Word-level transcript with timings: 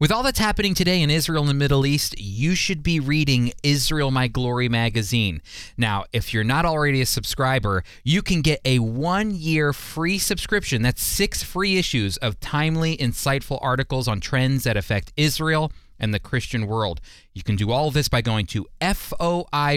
With 0.00 0.12
all 0.12 0.22
that's 0.22 0.38
happening 0.38 0.74
today 0.74 1.02
in 1.02 1.10
Israel 1.10 1.40
and 1.40 1.50
the 1.50 1.54
Middle 1.54 1.84
East, 1.84 2.20
you 2.20 2.54
should 2.54 2.84
be 2.84 3.00
reading 3.00 3.52
Israel 3.64 4.12
My 4.12 4.28
Glory 4.28 4.68
magazine. 4.68 5.42
Now, 5.76 6.04
if 6.12 6.32
you're 6.32 6.44
not 6.44 6.64
already 6.64 7.00
a 7.00 7.06
subscriber, 7.06 7.82
you 8.04 8.22
can 8.22 8.40
get 8.40 8.60
a 8.64 8.78
one 8.78 9.32
year 9.32 9.72
free 9.72 10.18
subscription. 10.18 10.82
That's 10.82 11.02
six 11.02 11.42
free 11.42 11.78
issues 11.78 12.16
of 12.18 12.38
timely, 12.38 12.96
insightful 12.96 13.58
articles 13.60 14.06
on 14.06 14.20
trends 14.20 14.62
that 14.62 14.76
affect 14.76 15.12
Israel 15.16 15.72
and 15.98 16.14
the 16.14 16.20
Christian 16.20 16.68
world. 16.68 17.00
You 17.34 17.42
can 17.42 17.56
do 17.56 17.72
all 17.72 17.88
of 17.88 17.94
this 17.94 18.08
by 18.08 18.22
going 18.22 18.46
to 18.46 18.68
foiradio.org. 18.80 19.68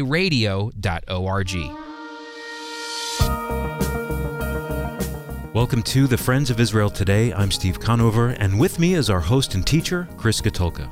Welcome 5.53 5.83
to 5.83 6.07
the 6.07 6.17
Friends 6.17 6.49
of 6.49 6.61
Israel 6.61 6.89
Today. 6.89 7.33
I'm 7.33 7.51
Steve 7.51 7.77
Conover, 7.77 8.29
and 8.29 8.57
with 8.57 8.79
me 8.79 8.93
is 8.93 9.09
our 9.09 9.19
host 9.19 9.53
and 9.53 9.67
teacher, 9.67 10.07
Chris 10.15 10.39
Katulka. 10.39 10.89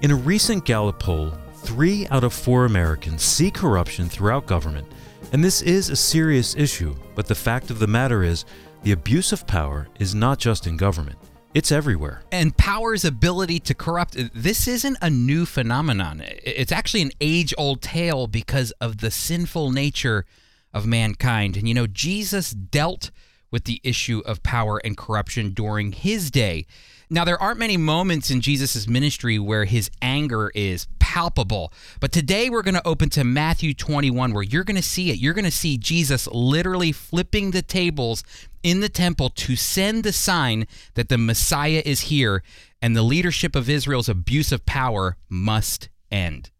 In 0.00 0.10
a 0.10 0.14
recent 0.14 0.64
Gallup 0.64 0.98
poll, 0.98 1.34
three 1.56 2.06
out 2.08 2.24
of 2.24 2.32
four 2.32 2.64
Americans 2.64 3.20
see 3.22 3.50
corruption 3.50 4.08
throughout 4.08 4.46
government, 4.46 4.90
and 5.32 5.44
this 5.44 5.60
is 5.60 5.90
a 5.90 5.96
serious 5.96 6.56
issue. 6.56 6.96
But 7.14 7.26
the 7.26 7.34
fact 7.34 7.70
of 7.70 7.78
the 7.78 7.86
matter 7.86 8.22
is, 8.22 8.46
the 8.82 8.92
abuse 8.92 9.30
of 9.30 9.46
power 9.46 9.88
is 10.00 10.14
not 10.14 10.38
just 10.38 10.66
in 10.66 10.78
government. 10.78 11.18
It's 11.52 11.70
everywhere. 11.70 12.22
And 12.32 12.56
power's 12.56 13.04
ability 13.04 13.60
to 13.60 13.74
corrupt, 13.74 14.16
this 14.32 14.66
isn't 14.66 14.96
a 15.02 15.10
new 15.10 15.44
phenomenon. 15.44 16.22
It's 16.24 16.72
actually 16.72 17.02
an 17.02 17.12
age 17.20 17.52
old 17.58 17.82
tale 17.82 18.26
because 18.26 18.70
of 18.80 19.02
the 19.02 19.10
sinful 19.10 19.70
nature 19.70 20.24
of 20.72 20.86
mankind. 20.86 21.58
And 21.58 21.68
you 21.68 21.74
know, 21.74 21.86
Jesus 21.86 22.52
dealt 22.52 23.10
with 23.50 23.64
the 23.64 23.80
issue 23.82 24.22
of 24.26 24.42
power 24.42 24.80
and 24.84 24.96
corruption 24.96 25.50
during 25.50 25.92
his 25.92 26.30
day. 26.30 26.66
Now, 27.08 27.24
there 27.24 27.40
aren't 27.40 27.60
many 27.60 27.76
moments 27.76 28.30
in 28.30 28.40
Jesus' 28.40 28.88
ministry 28.88 29.38
where 29.38 29.64
his 29.64 29.90
anger 30.02 30.50
is 30.54 30.88
palpable, 30.98 31.72
but 32.00 32.10
today 32.10 32.50
we're 32.50 32.62
going 32.62 32.74
to 32.74 32.86
open 32.86 33.10
to 33.10 33.22
Matthew 33.22 33.74
21, 33.74 34.34
where 34.34 34.42
you're 34.42 34.64
going 34.64 34.76
to 34.76 34.82
see 34.82 35.10
it. 35.10 35.18
You're 35.18 35.34
going 35.34 35.44
to 35.44 35.50
see 35.52 35.78
Jesus 35.78 36.26
literally 36.26 36.90
flipping 36.90 37.52
the 37.52 37.62
tables 37.62 38.24
in 38.64 38.80
the 38.80 38.88
temple 38.88 39.30
to 39.30 39.54
send 39.54 40.02
the 40.02 40.12
sign 40.12 40.66
that 40.94 41.08
the 41.08 41.18
Messiah 41.18 41.82
is 41.84 42.02
here 42.02 42.42
and 42.82 42.96
the 42.96 43.02
leadership 43.02 43.54
of 43.54 43.70
Israel's 43.70 44.08
abuse 44.08 44.50
of 44.50 44.66
power 44.66 45.16
must 45.28 45.88
end. 46.10 46.50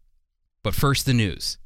But 0.63 0.75
first, 0.75 1.05
the 1.05 1.13
news. 1.13 1.57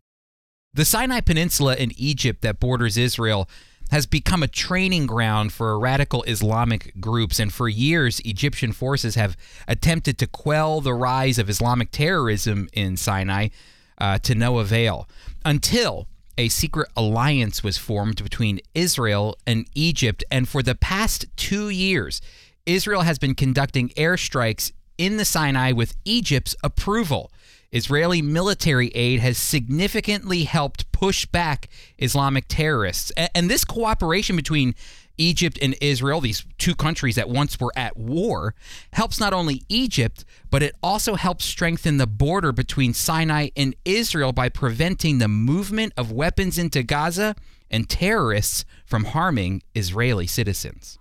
The 0.74 0.86
Sinai 0.86 1.20
Peninsula 1.20 1.76
in 1.76 1.92
Egypt 1.98 2.42
that 2.42 2.60
borders 2.60 2.98
Israel 2.98 3.48
has 3.92 4.06
become 4.06 4.42
a 4.42 4.48
training 4.48 5.06
ground 5.06 5.54
for 5.54 5.78
radical 5.78 6.24
Islamic 6.24 6.94
groups. 7.00 7.40
And 7.40 7.54
for 7.54 7.70
years, 7.70 8.22
Egyptian 8.22 8.72
forces 8.72 9.16
have 9.16 9.38
attempted 9.68 10.18
to 10.18 10.28
quell 10.28 10.82
the 10.82 10.94
rise 10.94 11.38
of 11.38 11.50
Islamic 11.50 11.92
terrorism 11.92 12.70
in 12.74 12.98
Sinai 12.98 13.50
uh, 13.98 14.18
to 14.20 14.34
no 14.34 14.60
avail 14.60 15.08
until 15.46 16.08
a 16.38 16.48
secret 16.48 16.90
alliance 16.96 17.64
was 17.64 17.78
formed 17.78 18.24
between 18.24 18.62
Israel 18.74 19.38
and 19.46 19.68
Egypt. 19.76 20.24
And 20.32 20.48
for 20.48 20.64
the 20.64 20.76
past 20.76 21.26
two 21.36 21.70
years, 21.70 22.22
Israel 22.66 23.02
has 23.02 23.20
been 23.20 23.36
conducting 23.36 23.90
airstrikes 23.90 24.72
in 24.98 25.18
the 25.18 25.26
Sinai 25.26 25.72
with 25.72 25.96
Egypt's 26.06 26.56
approval. 26.64 27.32
Israeli 27.72 28.22
military 28.22 28.90
aid 28.90 29.22
has 29.22 29.38
significantly 29.38 30.44
helped 30.44 30.92
push 30.92 31.26
back 31.26 31.70
Islamic 31.98 32.46
terrorists. 32.48 33.12
And 33.34 33.50
this 33.50 33.64
cooperation 33.64 34.36
between 34.36 34.76
Egypt 35.18 35.58
and 35.62 35.76
Israel, 35.80 36.20
these 36.20 36.46
two 36.58 36.76
countries 36.76 37.16
that 37.16 37.30
once 37.30 37.60
were 37.60 37.72
at 37.76 37.96
war, 37.96 38.56
helps 38.94 39.20
not 39.20 39.34
only 39.34 39.64
Egypt, 39.70 40.26
but 40.50 40.64
it 40.64 40.76
also 40.84 41.16
helps 41.16 41.46
strengthen 41.46 41.98
the 41.98 42.08
border 42.08 42.52
between 42.52 42.94
Sinai 42.94 43.50
and 43.56 43.76
Israel 43.86 44.34
by 44.34 44.50
preventing 44.50 45.20
the 45.20 45.28
movement 45.28 45.94
of 45.96 46.12
weapons 46.12 46.58
into 46.58 46.84
Gaza 46.84 47.36
and 47.70 47.88
terrorists 47.88 48.66
from 48.86 49.06
harming 49.06 49.64
Israeli 49.76 50.28
citizens. 50.28 50.98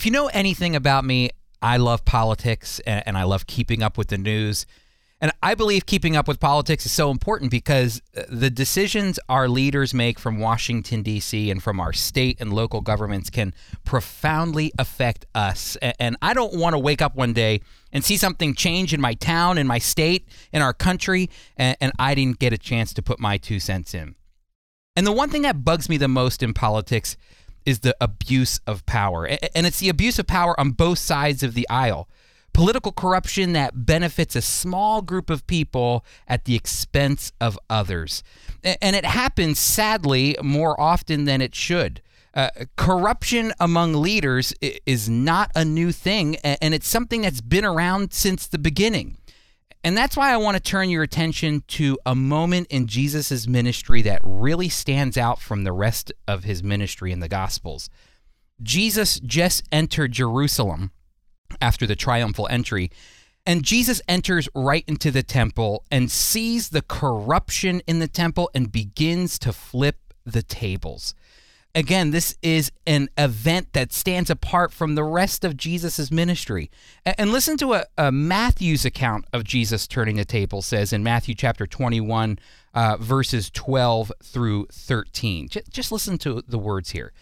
If 0.00 0.06
you 0.06 0.12
know 0.12 0.28
anything 0.28 0.74
about 0.74 1.04
me, 1.04 1.28
I 1.60 1.76
love 1.76 2.06
politics 2.06 2.80
and, 2.86 3.02
and, 3.06 3.18
I 3.18 3.24
love 3.24 3.46
keeping 3.46 3.82
up 3.82 3.98
with 3.98 4.08
the 4.08 4.16
news. 4.16 4.64
And 5.20 5.30
I 5.42 5.54
believe 5.54 5.84
keeping 5.84 6.16
up 6.16 6.26
with 6.26 6.40
politics 6.40 6.86
is 6.86 6.92
so 6.92 7.10
important 7.10 7.50
because 7.50 8.00
uh, 8.16 8.22
the 8.30 8.48
decisions 8.48 9.20
our 9.28 9.46
leaders 9.46 9.92
make 9.92 10.18
from 10.18 10.38
Washington, 10.38 11.02
D.C., 11.02 11.50
and 11.50 11.62
from 11.62 11.78
our 11.80 11.92
state 11.92 12.38
and 12.40 12.50
local 12.50 12.80
governments 12.80 13.28
can 13.28 13.52
profoundly 13.84 14.72
affect 14.78 15.26
us. 15.34 15.76
And 15.76 16.16
I 16.22 16.32
don't 16.32 16.54
want 16.54 16.72
to 16.72 16.78
wake 16.78 17.02
up 17.02 17.14
one 17.14 17.34
day 17.34 17.60
and 17.92 18.02
see 18.02 18.16
something 18.16 18.54
change 18.54 18.94
in 18.94 19.02
my 19.02 19.12
town, 19.12 19.58
in 19.58 19.66
my 19.66 19.78
state, 19.78 20.26
in 20.50 20.62
our 20.62 20.72
country, 20.72 21.28
and, 21.58 21.76
and 21.78 21.92
I 21.98 22.14
didn't 22.14 22.38
get 22.38 22.54
a 22.54 22.58
chance 22.58 22.94
to 22.94 23.02
put 23.02 23.20
my 23.20 23.36
two 23.36 23.60
cents 23.60 23.92
in. 23.92 24.14
And 24.96 25.06
the 25.06 25.12
one 25.12 25.28
thing 25.28 25.42
that 25.42 25.62
bugs 25.62 25.90
me 25.90 25.98
the 25.98 26.08
most 26.08 26.42
in 26.42 26.54
politics 26.54 27.18
is 27.70 27.80
the 27.80 27.96
abuse 28.00 28.60
of 28.66 28.84
power. 28.84 29.24
And 29.54 29.66
it's 29.66 29.78
the 29.78 29.88
abuse 29.88 30.18
of 30.18 30.26
power 30.26 30.58
on 30.60 30.72
both 30.72 30.98
sides 30.98 31.42
of 31.42 31.54
the 31.54 31.66
aisle. 31.70 32.08
Political 32.52 32.92
corruption 32.92 33.52
that 33.52 33.86
benefits 33.86 34.34
a 34.34 34.42
small 34.42 35.02
group 35.02 35.30
of 35.30 35.46
people 35.46 36.04
at 36.26 36.44
the 36.44 36.56
expense 36.56 37.32
of 37.40 37.58
others. 37.70 38.22
And 38.62 38.96
it 38.96 39.04
happens, 39.04 39.58
sadly, 39.58 40.36
more 40.42 40.78
often 40.78 41.24
than 41.24 41.40
it 41.40 41.54
should. 41.54 42.02
Uh, 42.34 42.50
corruption 42.76 43.52
among 43.58 43.94
leaders 43.94 44.52
is 44.60 45.08
not 45.08 45.50
a 45.54 45.64
new 45.64 45.90
thing, 45.90 46.36
and 46.36 46.74
it's 46.74 46.86
something 46.86 47.22
that's 47.22 47.40
been 47.40 47.64
around 47.64 48.12
since 48.12 48.46
the 48.46 48.58
beginning. 48.58 49.16
And 49.82 49.96
that's 49.96 50.16
why 50.16 50.32
I 50.32 50.36
want 50.36 50.56
to 50.56 50.62
turn 50.62 50.90
your 50.90 51.02
attention 51.02 51.64
to 51.68 51.98
a 52.04 52.14
moment 52.14 52.66
in 52.68 52.86
Jesus' 52.86 53.46
ministry 53.46 54.02
that 54.02 54.20
really 54.22 54.68
stands 54.68 55.16
out 55.16 55.40
from 55.40 55.64
the 55.64 55.72
rest 55.72 56.12
of 56.28 56.44
his 56.44 56.62
ministry 56.62 57.12
in 57.12 57.20
the 57.20 57.28
Gospels. 57.28 57.88
Jesus 58.62 59.18
just 59.20 59.64
entered 59.72 60.12
Jerusalem 60.12 60.92
after 61.62 61.86
the 61.86 61.96
triumphal 61.96 62.46
entry, 62.50 62.90
and 63.46 63.64
Jesus 63.64 64.02
enters 64.06 64.50
right 64.54 64.84
into 64.86 65.10
the 65.10 65.22
temple 65.22 65.84
and 65.90 66.10
sees 66.10 66.68
the 66.68 66.82
corruption 66.82 67.80
in 67.86 68.00
the 68.00 68.08
temple 68.08 68.50
and 68.54 68.70
begins 68.70 69.38
to 69.38 69.52
flip 69.52 69.96
the 70.26 70.42
tables 70.42 71.14
again, 71.74 72.10
this 72.10 72.36
is 72.42 72.70
an 72.86 73.08
event 73.16 73.72
that 73.72 73.92
stands 73.92 74.30
apart 74.30 74.72
from 74.72 74.94
the 74.94 75.04
rest 75.04 75.44
of 75.44 75.56
Jesus' 75.56 76.10
ministry. 76.10 76.70
And 77.04 77.32
listen 77.32 77.56
to 77.58 77.74
a, 77.74 77.84
a, 77.96 78.12
Matthew's 78.12 78.84
account 78.84 79.26
of 79.32 79.44
Jesus 79.44 79.86
turning 79.86 80.16
the 80.16 80.24
table 80.24 80.62
says 80.62 80.92
in 80.92 81.02
Matthew 81.02 81.34
chapter 81.34 81.66
21, 81.66 82.38
uh, 82.74 82.96
verses 82.98 83.50
12 83.50 84.12
through 84.22 84.66
13. 84.72 85.48
Just, 85.48 85.70
just 85.70 85.92
listen 85.92 86.18
to 86.18 86.42
the 86.46 86.58
words 86.58 86.90
here. 86.90 87.12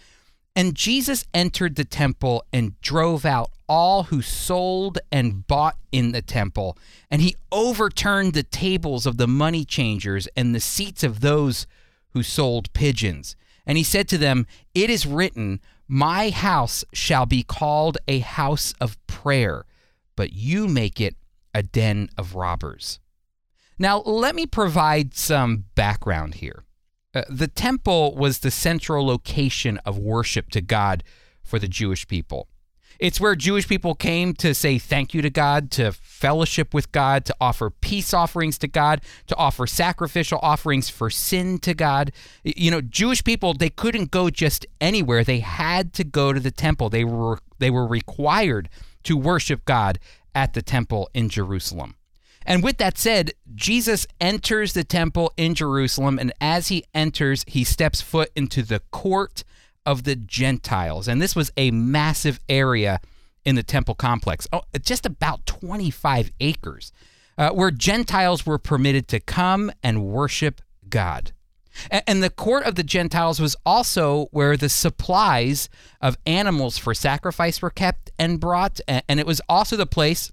And 0.57 0.75
Jesus 0.75 1.25
entered 1.33 1.77
the 1.77 1.85
temple 1.85 2.45
and 2.53 2.81
drove 2.81 3.25
out 3.25 3.51
all 3.69 4.05
who 4.05 4.23
sold 4.23 4.99
and 5.13 5.47
bought 5.47 5.77
in 5.93 6.13
the 6.13 6.23
temple. 6.23 6.77
And 7.11 7.23
he 7.23 7.37
overturned 7.53 8.33
the 8.33 8.43
tables 8.43 9.07
of 9.07 9.19
the 9.19 9.29
money 9.29 9.65
changers 9.65 10.27
and 10.37 10.55
the 10.55 10.61
seats 10.61 11.05
of 11.05 11.21
those 11.21 11.67
who 12.13 12.23
sold 12.23 12.73
pigeons 12.73 13.37
and 13.69 13.77
he 13.77 13.85
said 13.85 14.09
to 14.09 14.19
them, 14.19 14.47
It 14.75 14.89
is 14.89 15.07
written, 15.07 15.61
My 15.87 16.31
house 16.31 16.85
shall 16.93 17.27
be 17.27 17.43
called 17.43 17.99
a 18.09 18.21
house 18.21 18.75
of 18.81 18.99
prayer, 19.07 19.67
but 20.17 20.33
you 20.33 20.67
make 20.67 21.01
it 21.01 21.17
a 21.55 21.63
den 21.63 22.09
of 22.17 22.35
robbers. 22.35 22.99
Now, 23.79 23.99
let 24.01 24.35
me 24.35 24.47
provide 24.47 25.15
some 25.15 25.67
background 25.75 26.37
here. 26.37 26.65
Uh, 27.15 27.23
the 27.29 27.47
temple 27.47 28.17
was 28.17 28.41
the 28.41 28.51
central 28.51 29.07
location 29.07 29.79
of 29.85 29.99
worship 29.99 30.51
to 30.51 30.61
God 30.61 31.05
for 31.43 31.59
the 31.59 31.69
Jewish 31.69 32.09
people. 32.09 32.49
It's 32.99 33.21
where 33.21 33.37
Jewish 33.37 33.69
people 33.69 33.95
came 33.95 34.35
to 34.35 34.55
say 34.55 34.79
thank 34.79 35.15
you 35.15 35.23
to 35.23 35.31
God, 35.31 35.71
to 35.73 35.93
fellowship 35.93 36.75
with 36.75 36.91
God, 36.91 37.25
to 37.27 37.37
offer 37.41 37.71
peace 37.71 38.13
offerings 38.13 38.59
to 38.59 38.69
God, 38.69 39.03
to 39.29 39.37
offer 39.37 39.67
sacrificial 39.69 40.41
offerings 40.43 40.89
for 40.89 41.09
sin 41.09 41.59
to 41.61 41.75
God. 41.75 42.11
You 42.43 42.73
know, 42.73 42.81
Jewish 42.81 43.23
people 43.23 43.55
they 43.55 43.71
couldn't 43.71 44.11
go 44.11 44.31
just 44.31 44.67
anywhere. 44.81 45.23
They 45.23 45.41
had 45.41 45.93
to 45.95 46.05
go 46.05 46.33
to 46.33 46.41
the 46.41 46.51
temple. 46.51 46.89
They 46.89 47.05
were 47.05 47.39
they 47.59 47.71
were 47.71 47.87
required 47.87 48.69
to 49.05 49.17
worship 49.17 49.65
God 49.65 50.01
at 50.35 50.55
the 50.55 50.63
temple 50.63 51.09
in 51.15 51.29
Jerusalem. 51.29 51.95
And 52.45 52.65
with 52.65 52.79
that 52.79 52.97
said, 52.97 53.33
Jesus 53.55 54.07
enters 54.21 54.73
the 54.73 54.85
temple 54.85 55.33
in 55.37 55.55
Jerusalem, 55.55 56.19
and 56.19 56.33
as 56.41 56.69
he 56.69 56.85
enters, 56.95 57.45
he 57.47 57.63
steps 57.63 58.01
foot 58.01 58.31
into 58.35 58.63
the 58.63 58.81
court 58.91 59.45
of 59.89 60.05
the 60.05 60.15
Gentiles. 60.15 61.09
And 61.09 61.21
this 61.21 61.35
was 61.35 61.51
a 61.57 61.71
massive 61.71 62.39
area 62.47 63.01
in 63.43 63.55
the 63.55 63.63
temple 63.63 63.95
complex, 63.95 64.47
oh, 64.53 64.61
just 64.83 65.07
about 65.07 65.47
25 65.47 66.31
acres, 66.41 66.93
uh, 67.39 67.51
where 67.53 67.71
Gentiles 67.71 68.45
were 68.45 68.59
permitted 68.59 69.09
to 69.09 69.19
come 69.19 69.73
and 69.83 70.05
worship 70.05 70.61
God. 70.91 71.33
And 71.91 72.23
the 72.23 72.29
court 72.29 72.67
of 72.67 72.75
the 72.75 72.83
Gentiles 72.83 73.41
was 73.41 73.57
also 73.65 74.27
where 74.31 74.59
the 74.59 74.69
supplies 74.69 75.71
of 76.03 76.19
animals 76.27 76.77
for 76.77 76.93
sacrifice 76.93 77.63
were 77.63 77.71
kept 77.71 78.11
and 78.19 78.39
brought. 78.39 78.81
And 78.87 79.19
it 79.19 79.27
was 79.27 79.41
also 79.49 79.77
the 79.77 79.87
place 79.87 80.31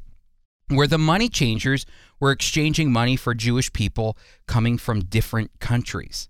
where 0.68 0.88
the 0.88 0.98
money 0.98 1.30
changers 1.30 1.86
were 2.20 2.32
exchanging 2.32 2.92
money 2.92 3.16
for 3.16 3.34
Jewish 3.34 3.72
people 3.72 4.18
coming 4.48 4.78
from 4.78 5.06
different 5.06 5.52
countries. 5.60 6.28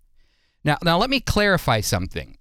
Now, 0.63 0.77
now 0.83 0.99
let 0.99 1.09
me 1.09 1.21
clarify 1.21 1.81
something. 1.81 2.37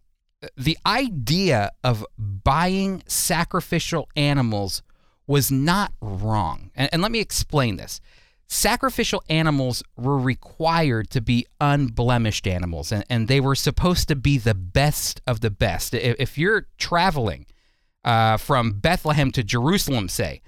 The 0.57 0.79
idea 0.87 1.73
of 1.83 2.05
buying 2.19 3.03
sacrificial 3.07 4.09
animals 4.17 4.83
was 5.27 5.51
not 5.51 5.93
wrong. 6.01 6.71
And, 6.75 6.89
and 6.93 7.03
let 7.03 7.11
me 7.11 7.21
explain 7.21 7.77
this 7.77 8.01
sacrificial 8.47 9.23
animals 9.29 9.83
were 9.97 10.19
required 10.19 11.11
to 11.11 11.21
be 11.21 11.47
unblemished 11.61 12.47
animals, 12.47 12.93
and, 12.93 13.05
and 13.09 13.27
they 13.27 13.41
were 13.41 13.55
supposed 13.55 14.07
to 14.09 14.17
be 14.17 14.39
the 14.39 14.55
best 14.55 15.21
of 15.27 15.41
the 15.41 15.51
best. 15.51 15.95
If, 15.95 16.17
if 16.19 16.39
you're 16.39 16.67
traveling 16.79 17.47
uh, 18.05 18.37
from 18.37 18.73
Bethlehem 18.73 19.31
to 19.33 19.43
Jerusalem, 19.43 20.09
say, 20.09 20.43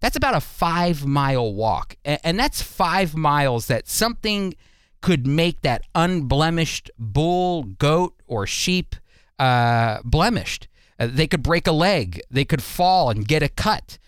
that's 0.00 0.16
about 0.16 0.34
a 0.34 0.40
five 0.40 1.06
mile 1.06 1.52
walk. 1.52 1.96
And, 2.04 2.20
and 2.24 2.38
that's 2.38 2.62
five 2.62 3.14
miles 3.14 3.66
that 3.68 3.86
something 3.86 4.54
could 5.00 5.26
make 5.26 5.62
that 5.62 5.82
unblemished 5.94 6.90
bull, 6.98 7.64
goat, 7.64 8.14
or 8.26 8.46
sheep 8.46 8.96
uh, 9.42 10.00
blemished. 10.04 10.68
Uh, 10.98 11.08
they 11.10 11.26
could 11.26 11.42
break 11.42 11.66
a 11.66 11.72
leg, 11.72 12.20
they 12.30 12.44
could 12.44 12.62
fall 12.62 13.10
and 13.10 13.26
get 13.26 13.42
a 13.42 13.48
cut. 13.48 13.98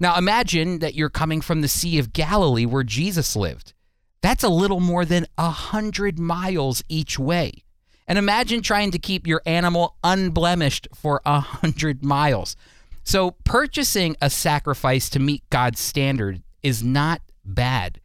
Now 0.00 0.16
imagine 0.16 0.78
that 0.78 0.94
you're 0.94 1.10
coming 1.10 1.42
from 1.42 1.60
the 1.60 1.68
Sea 1.68 1.98
of 1.98 2.12
Galilee 2.12 2.64
where 2.64 2.84
Jesus 2.84 3.36
lived. 3.36 3.74
That's 4.22 4.44
a 4.44 4.48
little 4.48 4.80
more 4.80 5.04
than 5.04 5.26
a 5.36 5.50
hundred 5.50 6.18
miles 6.18 6.82
each 6.88 7.18
way. 7.18 7.64
And 8.06 8.16
imagine 8.18 8.62
trying 8.62 8.90
to 8.92 8.98
keep 8.98 9.26
your 9.26 9.42
animal 9.44 9.96
unblemished 10.02 10.88
for 10.94 11.20
a 11.26 11.40
hundred 11.40 12.02
miles. 12.02 12.56
So 13.04 13.32
purchasing 13.44 14.16
a 14.22 14.30
sacrifice 14.30 15.10
to 15.10 15.18
meet 15.18 15.42
God's 15.50 15.80
standard 15.80 16.42
is 16.62 16.82
not 16.82 17.20
bad. 17.44 18.00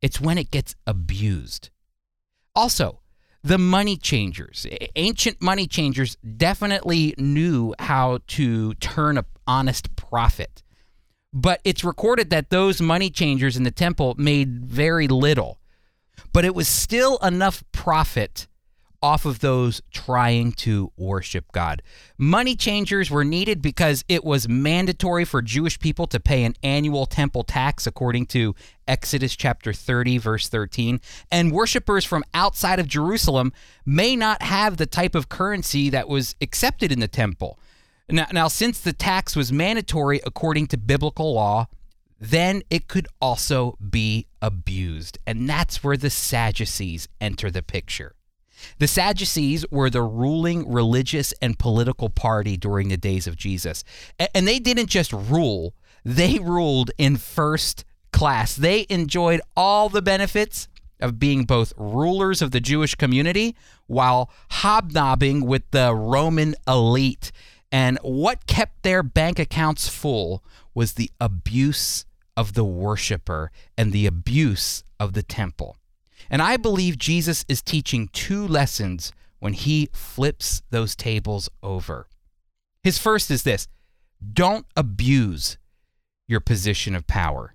It's 0.00 0.20
when 0.20 0.38
it 0.38 0.52
gets 0.52 0.76
abused. 0.86 1.70
Also, 2.54 2.99
the 3.42 3.58
money 3.58 3.96
changers, 3.96 4.66
ancient 4.96 5.40
money 5.40 5.66
changers 5.66 6.16
definitely 6.36 7.14
knew 7.16 7.74
how 7.78 8.18
to 8.28 8.74
turn 8.74 9.16
an 9.18 9.24
honest 9.46 9.96
profit. 9.96 10.62
But 11.32 11.60
it's 11.64 11.84
recorded 11.84 12.30
that 12.30 12.50
those 12.50 12.80
money 12.80 13.08
changers 13.08 13.56
in 13.56 13.62
the 13.62 13.70
temple 13.70 14.14
made 14.18 14.64
very 14.64 15.08
little. 15.08 15.60
But 16.32 16.44
it 16.44 16.54
was 16.54 16.68
still 16.68 17.16
enough 17.18 17.64
profit 17.72 18.46
off 19.02 19.24
of 19.24 19.40
those 19.40 19.80
trying 19.90 20.52
to 20.52 20.92
worship 20.96 21.50
God. 21.52 21.82
Money 22.18 22.54
changers 22.54 23.10
were 23.10 23.24
needed 23.24 23.62
because 23.62 24.04
it 24.08 24.24
was 24.24 24.48
mandatory 24.48 25.24
for 25.24 25.40
Jewish 25.40 25.78
people 25.78 26.06
to 26.08 26.20
pay 26.20 26.44
an 26.44 26.54
annual 26.62 27.06
temple 27.06 27.42
tax 27.42 27.86
according 27.86 28.26
to 28.26 28.54
Exodus 28.86 29.36
chapter 29.36 29.72
30 29.72 30.18
verse 30.18 30.48
13, 30.48 31.00
and 31.30 31.52
worshipers 31.52 32.04
from 32.04 32.24
outside 32.34 32.78
of 32.78 32.88
Jerusalem 32.88 33.52
may 33.86 34.16
not 34.16 34.42
have 34.42 34.76
the 34.76 34.86
type 34.86 35.14
of 35.14 35.28
currency 35.28 35.90
that 35.90 36.08
was 36.08 36.34
accepted 36.40 36.92
in 36.92 37.00
the 37.00 37.08
temple. 37.08 37.58
Now, 38.08 38.26
now 38.32 38.48
since 38.48 38.80
the 38.80 38.92
tax 38.92 39.36
was 39.36 39.52
mandatory 39.52 40.20
according 40.26 40.66
to 40.68 40.76
biblical 40.76 41.32
law, 41.34 41.68
then 42.20 42.62
it 42.68 42.86
could 42.86 43.08
also 43.20 43.78
be 43.88 44.26
abused. 44.42 45.18
And 45.26 45.48
that's 45.48 45.82
where 45.82 45.96
the 45.96 46.10
Sadducees 46.10 47.08
enter 47.20 47.50
the 47.50 47.62
picture. 47.62 48.14
The 48.78 48.88
Sadducees 48.88 49.64
were 49.70 49.90
the 49.90 50.02
ruling 50.02 50.70
religious 50.70 51.32
and 51.42 51.58
political 51.58 52.08
party 52.08 52.56
during 52.56 52.88
the 52.88 52.96
days 52.96 53.26
of 53.26 53.36
Jesus. 53.36 53.84
And 54.34 54.46
they 54.46 54.58
didn't 54.58 54.88
just 54.88 55.12
rule, 55.12 55.74
they 56.04 56.38
ruled 56.38 56.90
in 56.98 57.16
first 57.16 57.84
class. 58.12 58.56
They 58.56 58.86
enjoyed 58.88 59.40
all 59.56 59.88
the 59.88 60.02
benefits 60.02 60.68
of 61.00 61.18
being 61.18 61.44
both 61.44 61.72
rulers 61.76 62.42
of 62.42 62.50
the 62.50 62.60
Jewish 62.60 62.94
community 62.94 63.56
while 63.86 64.30
hobnobbing 64.50 65.46
with 65.46 65.62
the 65.70 65.94
Roman 65.94 66.54
elite. 66.68 67.32
And 67.72 67.98
what 68.02 68.46
kept 68.46 68.82
their 68.82 69.02
bank 69.02 69.38
accounts 69.38 69.88
full 69.88 70.44
was 70.74 70.94
the 70.94 71.10
abuse 71.20 72.04
of 72.36 72.54
the 72.54 72.64
worshiper 72.64 73.50
and 73.76 73.92
the 73.92 74.06
abuse 74.06 74.84
of 74.98 75.14
the 75.14 75.22
temple. 75.22 75.76
And 76.28 76.42
I 76.42 76.56
believe 76.56 76.98
Jesus 76.98 77.44
is 77.48 77.62
teaching 77.62 78.08
two 78.12 78.46
lessons 78.46 79.12
when 79.38 79.54
he 79.54 79.88
flips 79.92 80.62
those 80.70 80.94
tables 80.94 81.48
over. 81.62 82.06
His 82.82 82.98
first 82.98 83.30
is 83.30 83.42
this 83.42 83.68
don't 84.32 84.66
abuse 84.76 85.58
your 86.28 86.40
position 86.40 86.94
of 86.94 87.06
power. 87.06 87.54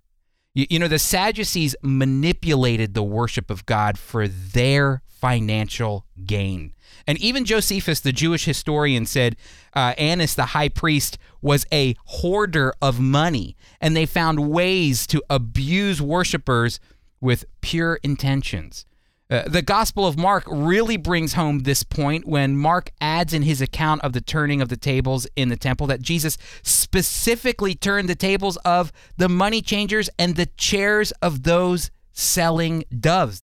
You, 0.53 0.65
you, 0.69 0.79
know, 0.79 0.87
the 0.87 0.99
Sadducees 0.99 1.75
manipulated 1.81 2.93
the 2.93 3.03
worship 3.03 3.49
of 3.51 3.65
God 3.65 3.97
for 3.99 4.27
their 4.27 5.01
financial 5.05 6.05
gain. 6.25 6.73
And 7.07 7.17
even 7.19 7.45
Josephus, 7.45 7.99
the 7.99 8.11
Jewish 8.11 8.45
historian, 8.45 9.05
said 9.05 9.35
uh, 9.73 9.93
Annas, 9.97 10.35
the 10.35 10.47
high 10.47 10.69
priest, 10.69 11.17
was 11.41 11.65
a 11.71 11.95
hoarder 12.05 12.73
of 12.81 12.99
money, 12.99 13.55
and 13.81 13.95
they 13.95 14.05
found 14.05 14.49
ways 14.49 15.07
to 15.07 15.23
abuse 15.29 16.01
worshipers 16.01 16.79
with 17.21 17.45
pure 17.61 17.99
intentions. 18.03 18.85
Uh, 19.27 19.43
the 19.47 19.63
Gospel 19.63 20.05
of 20.05 20.17
Mark 20.17 20.43
really 20.47 20.97
brings 20.97 21.33
home 21.33 21.59
this 21.59 21.81
point 21.81 22.27
when 22.27 22.55
Mark 22.55 22.91
adds 23.01 23.33
in 23.33 23.41
his 23.41 23.59
account 23.59 24.03
of 24.03 24.13
the 24.13 24.21
turning 24.21 24.61
of 24.61 24.69
the 24.69 24.77
tables 24.77 25.25
in 25.35 25.49
the 25.49 25.57
temple 25.57 25.87
that 25.87 26.01
Jesus 26.01 26.37
specifically 26.61 27.73
turned 27.73 28.07
the 28.07 28.15
tables 28.15 28.57
of 28.57 28.91
the 29.17 29.27
money 29.27 29.63
changers 29.63 30.09
and 30.19 30.35
the 30.35 30.45
chairs 30.57 31.11
of 31.23 31.41
those 31.41 31.89
selling 32.11 32.83
doves. 32.99 33.41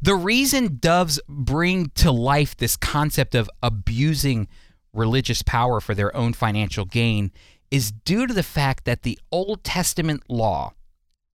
The 0.00 0.14
reason 0.14 0.78
doves 0.80 1.20
bring 1.28 1.90
to 1.96 2.10
life 2.10 2.56
this 2.56 2.78
concept 2.78 3.34
of 3.34 3.50
abusing 3.62 4.48
religious 4.94 5.42
power 5.42 5.80
for 5.80 5.94
their 5.94 6.16
own 6.16 6.32
financial 6.32 6.86
gain 6.86 7.30
is 7.70 7.92
due 7.92 8.26
to 8.26 8.32
the 8.32 8.42
fact 8.42 8.86
that 8.86 9.02
the 9.02 9.18
Old 9.30 9.62
Testament 9.62 10.22
law 10.30 10.72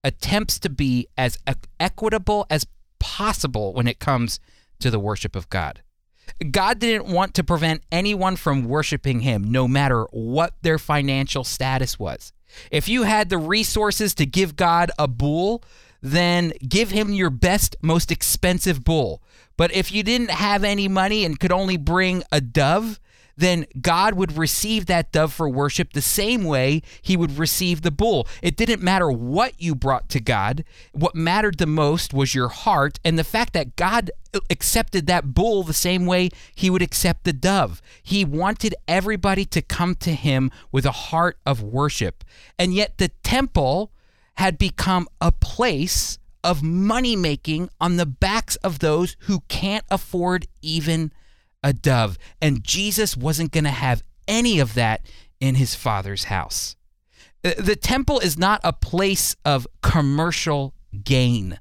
attempts 0.06 0.60
to 0.60 0.70
be 0.70 1.08
as 1.18 1.36
equitable 1.80 2.46
as 2.48 2.64
possible 3.00 3.74
when 3.74 3.88
it 3.88 3.98
comes 3.98 4.38
to 4.78 4.88
the 4.88 5.00
worship 5.00 5.34
of 5.34 5.50
God. 5.50 5.82
God 6.52 6.78
didn't 6.78 7.12
want 7.12 7.34
to 7.34 7.44
prevent 7.44 7.82
anyone 7.90 8.36
from 8.36 8.68
worshiping 8.68 9.20
him, 9.20 9.50
no 9.50 9.66
matter 9.66 10.04
what 10.12 10.54
their 10.62 10.78
financial 10.78 11.42
status 11.42 11.98
was. 11.98 12.32
If 12.70 12.88
you 12.88 13.02
had 13.02 13.30
the 13.30 13.38
resources 13.38 14.14
to 14.14 14.26
give 14.26 14.54
God 14.54 14.92
a 14.96 15.08
bull, 15.08 15.64
then 16.00 16.52
give 16.68 16.90
him 16.90 17.12
your 17.12 17.30
best, 17.30 17.74
most 17.82 18.12
expensive 18.12 18.84
bull. 18.84 19.20
But 19.56 19.74
if 19.74 19.90
you 19.90 20.04
didn't 20.04 20.30
have 20.30 20.62
any 20.62 20.86
money 20.86 21.24
and 21.24 21.40
could 21.40 21.52
only 21.52 21.76
bring 21.76 22.22
a 22.30 22.40
dove, 22.40 23.00
then 23.36 23.66
God 23.80 24.14
would 24.14 24.36
receive 24.36 24.86
that 24.86 25.12
dove 25.12 25.32
for 25.32 25.48
worship 25.48 25.92
the 25.92 26.02
same 26.02 26.44
way 26.44 26.82
he 27.02 27.16
would 27.16 27.38
receive 27.38 27.82
the 27.82 27.90
bull. 27.90 28.26
It 28.42 28.56
didn't 28.56 28.82
matter 28.82 29.10
what 29.10 29.60
you 29.60 29.74
brought 29.74 30.08
to 30.10 30.20
God. 30.20 30.64
What 30.92 31.14
mattered 31.14 31.58
the 31.58 31.66
most 31.66 32.14
was 32.14 32.34
your 32.34 32.48
heart 32.48 32.98
and 33.04 33.18
the 33.18 33.24
fact 33.24 33.52
that 33.52 33.76
God 33.76 34.10
accepted 34.50 35.06
that 35.06 35.34
bull 35.34 35.62
the 35.62 35.72
same 35.72 36.06
way 36.06 36.30
he 36.54 36.70
would 36.70 36.82
accept 36.82 37.24
the 37.24 37.32
dove. 37.32 37.82
He 38.02 38.24
wanted 38.24 38.74
everybody 38.88 39.44
to 39.46 39.62
come 39.62 39.94
to 39.96 40.12
him 40.12 40.50
with 40.72 40.86
a 40.86 40.92
heart 40.92 41.38
of 41.44 41.62
worship. 41.62 42.24
And 42.58 42.74
yet 42.74 42.98
the 42.98 43.08
temple 43.22 43.92
had 44.36 44.58
become 44.58 45.08
a 45.20 45.32
place 45.32 46.18
of 46.44 46.62
money 46.62 47.16
making 47.16 47.68
on 47.80 47.96
the 47.96 48.06
backs 48.06 48.56
of 48.56 48.78
those 48.78 49.16
who 49.20 49.40
can't 49.48 49.84
afford 49.90 50.46
even 50.62 51.12
a 51.62 51.72
dove. 51.72 52.18
And 52.40 52.62
Jesus 52.64 53.16
wasn't 53.16 53.52
going 53.52 53.64
to 53.64 53.70
have 53.70 54.02
any 54.28 54.58
of 54.58 54.74
that 54.74 55.02
in 55.40 55.56
his 55.56 55.74
father's 55.74 56.24
house. 56.24 56.76
The 57.42 57.76
temple 57.76 58.18
is 58.18 58.38
not 58.38 58.60
a 58.64 58.72
place 58.72 59.36
of 59.44 59.66
commercial 59.82 60.74
gain. 61.04 61.60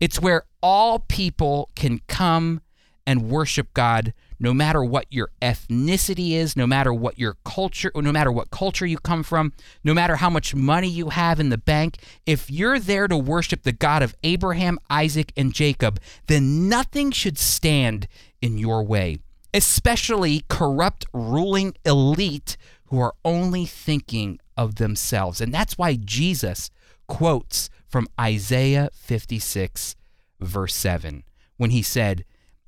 It's 0.00 0.20
where 0.20 0.44
all 0.62 0.98
people 0.98 1.70
can 1.74 2.00
come 2.08 2.60
and 3.06 3.30
worship 3.30 3.72
God 3.72 4.12
no 4.38 4.52
matter 4.52 4.82
what 4.82 5.06
your 5.08 5.28
ethnicity 5.40 6.32
is, 6.32 6.56
no 6.56 6.66
matter 6.66 6.92
what 6.92 7.16
your 7.18 7.36
culture, 7.44 7.92
no 7.94 8.10
matter 8.10 8.32
what 8.32 8.50
culture 8.50 8.84
you 8.84 8.98
come 8.98 9.22
from, 9.22 9.52
no 9.84 9.94
matter 9.94 10.16
how 10.16 10.28
much 10.28 10.52
money 10.52 10.88
you 10.88 11.10
have 11.10 11.38
in 11.38 11.48
the 11.48 11.56
bank, 11.56 11.98
if 12.26 12.50
you're 12.50 12.80
there 12.80 13.06
to 13.06 13.16
worship 13.16 13.62
the 13.62 13.72
God 13.72 14.02
of 14.02 14.16
Abraham, 14.24 14.80
Isaac, 14.90 15.32
and 15.36 15.54
Jacob, 15.54 16.00
then 16.26 16.68
nothing 16.68 17.12
should 17.12 17.38
stand 17.38 18.08
in 18.40 18.58
your 18.58 18.82
way 18.82 19.18
especially 19.54 20.44
corrupt 20.48 21.04
ruling 21.12 21.74
elite 21.84 22.56
who 22.86 22.98
are 23.00 23.14
only 23.24 23.66
thinking 23.66 24.38
of 24.56 24.76
themselves. 24.76 25.40
And 25.40 25.52
that's 25.52 25.78
why 25.78 25.96
Jesus 25.96 26.70
quotes 27.06 27.70
from 27.88 28.08
Isaiah 28.20 28.90
56, 28.94 29.96
verse 30.40 30.74
7, 30.74 31.24
when 31.56 31.70
he 31.70 31.82
said, 31.82 32.24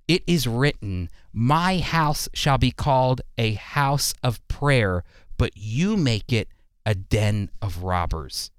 it 0.07 0.23
is 0.27 0.47
written, 0.47 1.09
My 1.33 1.79
house 1.79 2.29
shall 2.35 2.59
be 2.59 2.71
called 2.71 3.23
a 3.39 3.55
house 3.55 4.15
of 4.23 4.47
prayer, 4.49 5.03
but 5.39 5.53
you 5.57 5.97
make 5.97 6.33
it 6.33 6.49
a 6.85 6.95
den 6.95 7.51
of 7.63 7.83
robbers. 7.83 8.51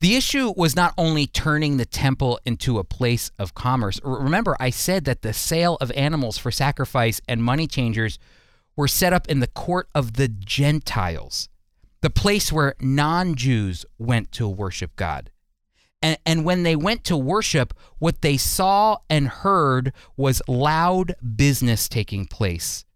The 0.00 0.16
issue 0.16 0.54
was 0.56 0.74
not 0.74 0.94
only 0.96 1.26
turning 1.26 1.76
the 1.76 1.84
temple 1.84 2.40
into 2.46 2.78
a 2.78 2.84
place 2.84 3.30
of 3.38 3.54
commerce. 3.54 4.00
Remember, 4.02 4.56
I 4.58 4.70
said 4.70 5.04
that 5.04 5.20
the 5.20 5.34
sale 5.34 5.76
of 5.78 5.92
animals 5.92 6.38
for 6.38 6.50
sacrifice 6.50 7.20
and 7.28 7.44
money 7.44 7.66
changers 7.66 8.18
were 8.76 8.88
set 8.88 9.12
up 9.12 9.28
in 9.28 9.40
the 9.40 9.46
court 9.46 9.88
of 9.94 10.14
the 10.14 10.28
Gentiles, 10.28 11.50
the 12.00 12.08
place 12.08 12.50
where 12.50 12.74
non 12.80 13.34
Jews 13.34 13.84
went 13.98 14.32
to 14.32 14.48
worship 14.48 14.96
God. 14.96 15.30
And, 16.00 16.16
and 16.24 16.46
when 16.46 16.62
they 16.62 16.76
went 16.76 17.04
to 17.04 17.16
worship, 17.18 17.74
what 17.98 18.22
they 18.22 18.38
saw 18.38 18.98
and 19.10 19.28
heard 19.28 19.92
was 20.16 20.40
loud 20.48 21.14
business 21.36 21.90
taking 21.90 22.24
place, 22.24 22.86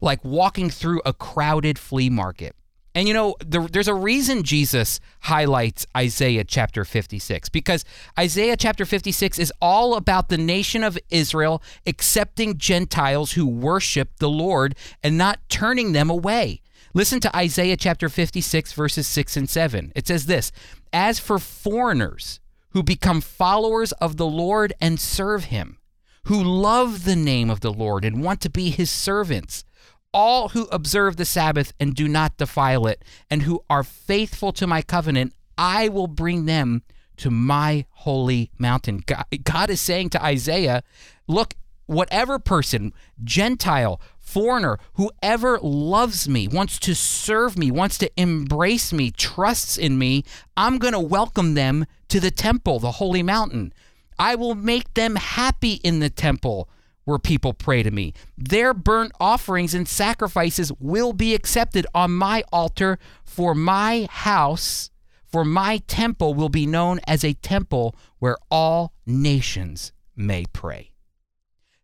like 0.00 0.24
walking 0.24 0.68
through 0.68 1.00
a 1.04 1.12
crowded 1.12 1.78
flea 1.78 2.10
market. 2.10 2.56
And 2.94 3.06
you 3.06 3.14
know, 3.14 3.36
the, 3.44 3.60
there's 3.60 3.88
a 3.88 3.94
reason 3.94 4.42
Jesus 4.42 5.00
highlights 5.20 5.86
Isaiah 5.96 6.44
chapter 6.44 6.84
56 6.84 7.48
because 7.48 7.84
Isaiah 8.18 8.56
chapter 8.56 8.84
56 8.84 9.38
is 9.38 9.52
all 9.60 9.94
about 9.94 10.28
the 10.28 10.38
nation 10.38 10.82
of 10.82 10.98
Israel 11.08 11.62
accepting 11.86 12.58
Gentiles 12.58 13.32
who 13.32 13.46
worship 13.46 14.16
the 14.18 14.28
Lord 14.28 14.74
and 15.02 15.16
not 15.16 15.38
turning 15.48 15.92
them 15.92 16.10
away. 16.10 16.62
Listen 16.92 17.20
to 17.20 17.36
Isaiah 17.36 17.76
chapter 17.76 18.08
56, 18.08 18.72
verses 18.72 19.06
6 19.06 19.36
and 19.36 19.48
7. 19.48 19.92
It 19.94 20.08
says 20.08 20.26
this 20.26 20.50
As 20.92 21.20
for 21.20 21.38
foreigners 21.38 22.40
who 22.70 22.82
become 22.82 23.20
followers 23.20 23.92
of 23.92 24.16
the 24.16 24.26
Lord 24.26 24.72
and 24.80 24.98
serve 24.98 25.44
him, 25.44 25.78
who 26.24 26.42
love 26.42 27.04
the 27.04 27.16
name 27.16 27.48
of 27.48 27.60
the 27.60 27.72
Lord 27.72 28.04
and 28.04 28.24
want 28.24 28.40
to 28.40 28.50
be 28.50 28.70
his 28.70 28.90
servants, 28.90 29.64
all 30.12 30.50
who 30.50 30.64
observe 30.66 31.16
the 31.16 31.24
Sabbath 31.24 31.72
and 31.78 31.94
do 31.94 32.08
not 32.08 32.36
defile 32.36 32.86
it, 32.86 33.04
and 33.30 33.42
who 33.42 33.62
are 33.70 33.84
faithful 33.84 34.52
to 34.52 34.66
my 34.66 34.82
covenant, 34.82 35.34
I 35.56 35.88
will 35.88 36.06
bring 36.06 36.46
them 36.46 36.82
to 37.18 37.30
my 37.30 37.84
holy 37.90 38.50
mountain. 38.58 39.04
God, 39.44 39.70
is 39.70 39.80
saying 39.80 40.10
to 40.10 40.24
Isaiah, 40.24 40.82
look, 41.28 41.54
whatever 41.86 42.38
person, 42.38 42.92
Gentile, 43.22 44.00
foreigner, 44.18 44.78
whoever 44.94 45.58
loves 45.60 46.28
me, 46.28 46.48
wants 46.48 46.78
to 46.78 46.94
serve 46.94 47.58
me, 47.58 47.70
wants 47.70 47.98
to 47.98 48.10
embrace 48.16 48.92
me, 48.92 49.10
trusts 49.10 49.76
in 49.76 49.98
me, 49.98 50.24
I'm 50.56 50.78
going 50.78 50.94
to 50.94 51.00
welcome 51.00 51.54
them 51.54 51.84
to 52.08 52.20
the 52.20 52.30
temple, 52.30 52.78
the 52.78 52.92
holy 52.92 53.22
mountain. 53.22 53.74
I 54.18 54.34
will 54.34 54.54
make 54.54 54.94
them 54.94 55.16
happy 55.16 55.74
in 55.84 55.98
the 56.00 56.10
temple 56.10 56.68
where 57.04 57.18
people 57.18 57.52
pray 57.52 57.82
to 57.82 57.90
me. 57.90 58.12
Their 58.36 58.74
burnt 58.74 59.12
offerings 59.20 59.74
and 59.74 59.88
sacrifices 59.88 60.72
will 60.78 61.12
be 61.12 61.34
accepted 61.34 61.86
on 61.94 62.12
my 62.12 62.44
altar, 62.52 62.98
for 63.24 63.54
my 63.54 64.08
house, 64.10 64.90
for 65.26 65.44
my 65.44 65.78
temple 65.86 66.34
will 66.34 66.48
be 66.48 66.66
known 66.66 67.00
as 67.06 67.24
a 67.24 67.34
temple 67.34 67.94
where 68.18 68.36
all 68.50 68.92
nations 69.06 69.92
may 70.16 70.44
pray. 70.52 70.90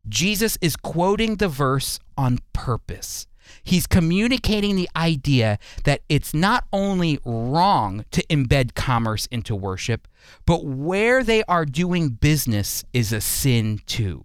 Jesus 0.08 0.56
is 0.60 0.76
quoting 0.76 1.36
the 1.36 1.48
verse 1.48 1.98
on 2.16 2.38
purpose. 2.52 3.26
He's 3.62 3.86
communicating 3.86 4.76
the 4.76 4.88
idea 4.96 5.58
that 5.84 6.02
it's 6.08 6.34
not 6.34 6.64
only 6.72 7.18
wrong 7.24 8.04
to 8.10 8.24
embed 8.26 8.74
commerce 8.74 9.26
into 9.26 9.54
worship, 9.54 10.08
but 10.46 10.64
where 10.64 11.22
they 11.22 11.42
are 11.44 11.64
doing 11.64 12.08
business 12.10 12.84
is 12.92 13.12
a 13.12 13.20
sin 13.20 13.80
too. 13.86 14.24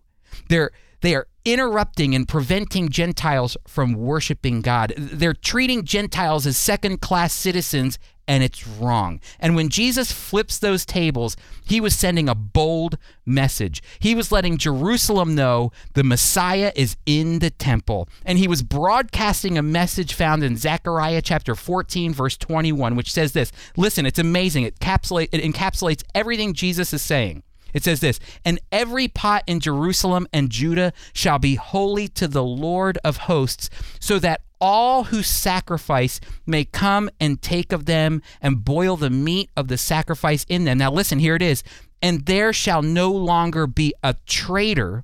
They're 0.50 0.71
they 1.01 1.15
are 1.15 1.27
interrupting 1.45 2.15
and 2.15 2.27
preventing 2.27 2.89
Gentiles 2.89 3.57
from 3.67 3.93
worshiping 3.93 4.61
God. 4.61 4.93
They're 4.97 5.33
treating 5.33 5.83
Gentiles 5.83 6.45
as 6.45 6.57
second 6.57 7.01
class 7.01 7.33
citizens, 7.33 7.97
and 8.27 8.43
it's 8.43 8.67
wrong. 8.67 9.19
And 9.39 9.55
when 9.55 9.69
Jesus 9.69 10.11
flips 10.11 10.59
those 10.59 10.85
tables, 10.85 11.35
he 11.65 11.81
was 11.81 11.95
sending 11.95 12.29
a 12.29 12.35
bold 12.35 13.00
message. 13.25 13.81
He 14.00 14.13
was 14.13 14.31
letting 14.31 14.57
Jerusalem 14.57 15.33
know 15.33 15.71
the 15.95 16.03
Messiah 16.03 16.71
is 16.75 16.95
in 17.07 17.39
the 17.39 17.50
temple. 17.50 18.07
And 18.23 18.38
he 18.38 18.47
was 18.47 18.61
broadcasting 18.61 19.57
a 19.57 19.63
message 19.63 20.13
found 20.13 20.43
in 20.43 20.55
Zechariah 20.55 21.23
chapter 21.23 21.55
14, 21.55 22.13
verse 22.13 22.38
21, 22.38 22.95
which 22.95 23.11
says 23.11 23.33
this 23.33 23.51
Listen, 23.75 24.05
it's 24.05 24.19
amazing. 24.19 24.65
It, 24.65 24.79
encapsulate, 24.79 25.29
it 25.31 25.43
encapsulates 25.43 26.03
everything 26.13 26.53
Jesus 26.53 26.93
is 26.93 27.01
saying. 27.01 27.41
It 27.73 27.83
says 27.83 27.99
this 27.99 28.19
And 28.43 28.59
every 28.71 29.07
pot 29.07 29.43
in 29.47 29.59
Jerusalem 29.59 30.27
and 30.33 30.49
Judah 30.49 30.93
shall 31.13 31.39
be 31.39 31.55
holy 31.55 32.07
to 32.09 32.27
the 32.27 32.43
Lord 32.43 32.97
of 33.03 33.17
hosts, 33.17 33.69
so 33.99 34.19
that 34.19 34.41
all 34.59 35.05
who 35.05 35.23
sacrifice 35.23 36.19
may 36.45 36.63
come 36.63 37.09
and 37.19 37.41
take 37.41 37.71
of 37.71 37.85
them 37.85 38.21
and 38.41 38.63
boil 38.63 38.95
the 38.95 39.09
meat 39.09 39.49
of 39.57 39.67
the 39.67 39.77
sacrifice 39.77 40.45
in 40.47 40.65
them. 40.65 40.77
Now, 40.77 40.91
listen, 40.91 41.19
here 41.19 41.35
it 41.35 41.41
is. 41.41 41.63
And 42.01 42.25
there 42.25 42.53
shall 42.53 42.81
no 42.81 43.11
longer 43.11 43.67
be 43.67 43.93
a 44.03 44.15
trader 44.25 45.03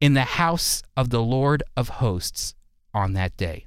in 0.00 0.14
the 0.14 0.22
house 0.22 0.82
of 0.96 1.10
the 1.10 1.22
Lord 1.22 1.62
of 1.76 1.88
hosts 1.88 2.54
on 2.92 3.14
that 3.14 3.36
day. 3.36 3.66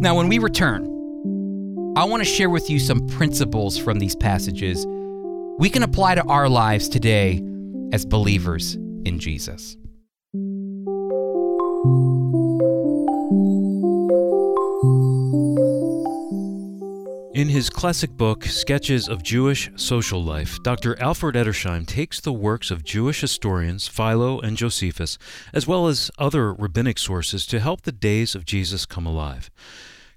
Now, 0.00 0.16
when 0.16 0.28
we 0.28 0.38
return, 0.38 0.84
I 1.96 2.04
want 2.04 2.20
to 2.20 2.28
share 2.28 2.50
with 2.50 2.68
you 2.68 2.78
some 2.78 3.06
principles 3.08 3.78
from 3.78 3.98
these 3.98 4.16
passages 4.16 4.84
we 5.58 5.70
can 5.70 5.82
apply 5.82 6.16
to 6.16 6.24
our 6.24 6.48
lives 6.48 6.88
today 6.88 7.42
as 7.92 8.04
believers 8.04 8.74
in 9.04 9.18
Jesus. 9.20 9.76
In 17.34 17.48
his 17.48 17.68
classic 17.68 18.10
book, 18.10 18.44
Sketches 18.44 19.08
of 19.08 19.22
Jewish 19.22 19.70
Social 19.76 20.22
Life, 20.22 20.62
Dr. 20.62 21.00
Alfred 21.00 21.34
Edersheim 21.34 21.86
takes 21.86 22.20
the 22.20 22.32
works 22.32 22.70
of 22.70 22.84
Jewish 22.84 23.20
historians 23.20 23.88
Philo 23.88 24.40
and 24.40 24.56
Josephus, 24.56 25.18
as 25.52 25.66
well 25.66 25.88
as 25.88 26.10
other 26.16 26.54
rabbinic 26.54 26.98
sources, 26.98 27.44
to 27.46 27.60
help 27.60 27.82
the 27.82 27.92
days 27.92 28.34
of 28.34 28.44
Jesus 28.44 28.86
come 28.86 29.04
alive. 29.04 29.50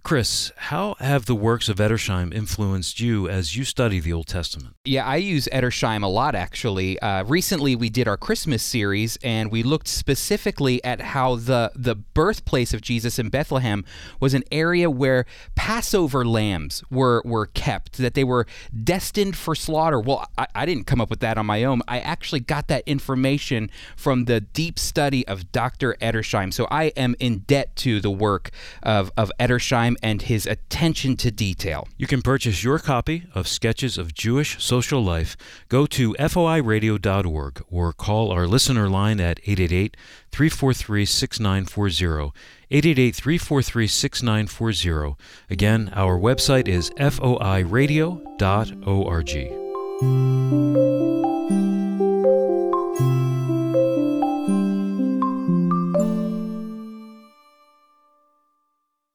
Chris, 0.04 0.54
how 0.56 0.96
have 1.00 1.26
the 1.26 1.36
works 1.36 1.68
of 1.68 1.78
Edersheim 1.78 2.34
influenced 2.34 3.00
you 3.00 3.28
as 3.28 3.58
you 3.58 3.66
study 3.66 4.00
the 4.00 4.14
Old 4.14 4.28
Testament? 4.28 4.74
Yeah, 4.86 5.06
I 5.06 5.18
use 5.18 5.50
Edersheim 5.52 6.02
a 6.02 6.08
lot 6.08 6.34
actually. 6.34 6.98
Uh, 7.00 7.26
recently, 7.26 7.76
we 7.76 7.90
did 7.90 8.08
our 8.08 8.16
Christmas 8.16 8.64
series, 8.64 9.18
and 9.22 9.52
we 9.52 9.64
looked 9.64 9.90
specifically 9.90 10.82
at 10.84 11.02
how 11.02 11.36
the 11.36 11.72
the 11.76 11.96
birthplace 11.96 12.74
of 12.74 12.82
Jesus 12.82 13.20
in 13.20 13.28
Bethlehem 13.30 13.84
was 14.22 14.34
an 14.34 14.44
area 14.50 14.90
where 14.90 15.26
Passover 15.56 16.24
lambs 16.24 16.84
were 16.90 17.22
were 17.26 17.48
kept, 17.48 17.98
that 17.98 18.14
they 18.14 18.24
were 18.24 18.48
destined 18.84 19.36
for 19.36 19.56
slaughter. 19.56 20.00
Well, 20.00 20.26
I, 20.38 20.48
I 20.56 20.66
didn't 20.66 20.86
come 20.86 21.02
up 21.02 21.10
with 21.10 21.20
that 21.20 21.38
on 21.38 21.46
my 21.46 21.66
own. 21.66 21.82
I 21.88 22.00
actually 22.00 22.40
got 22.40 22.68
that 22.70 22.84
information 22.86 23.70
from 23.98 24.26
the 24.26 24.40
deep 24.40 24.80
study 24.80 25.28
of 25.28 25.52
Dr. 25.52 25.98
Edersheim. 26.02 26.54
So 26.54 26.66
I 26.72 26.86
am 26.96 27.16
in 27.20 27.40
debt 27.40 27.76
to 27.78 28.00
the 28.00 28.12
work 28.12 28.52
of 28.82 29.12
of 29.18 29.32
Edersheim 29.38 29.97
and 30.02 30.22
his 30.24 30.46
attention 30.46 31.16
to 31.18 31.32
detail. 31.32 31.88
You 31.98 32.08
can 32.08 32.22
purchase 32.22 32.64
your 32.64 32.80
copy 32.80 33.26
of 33.34 33.48
Sketches 33.48 33.98
of 33.98 34.14
Jewish 34.14 34.64
Social 34.64 35.04
Life. 35.04 35.38
Go 35.70 35.86
to 35.88 36.14
foiradio.org 36.14 37.64
or 37.70 37.94
call 37.94 38.32
our 38.32 38.48
listener 38.48 38.90
line 38.90 39.20
at 39.20 39.40
888 39.44 39.98
343 40.32 41.06
6940. 41.06 42.34
888 42.70 43.16
343 43.16 43.88
6940. 43.88 45.16
Again, 45.50 45.92
our 45.94 46.20
website 46.20 46.68
is 46.68 46.90
foiradio.org. 46.92 48.28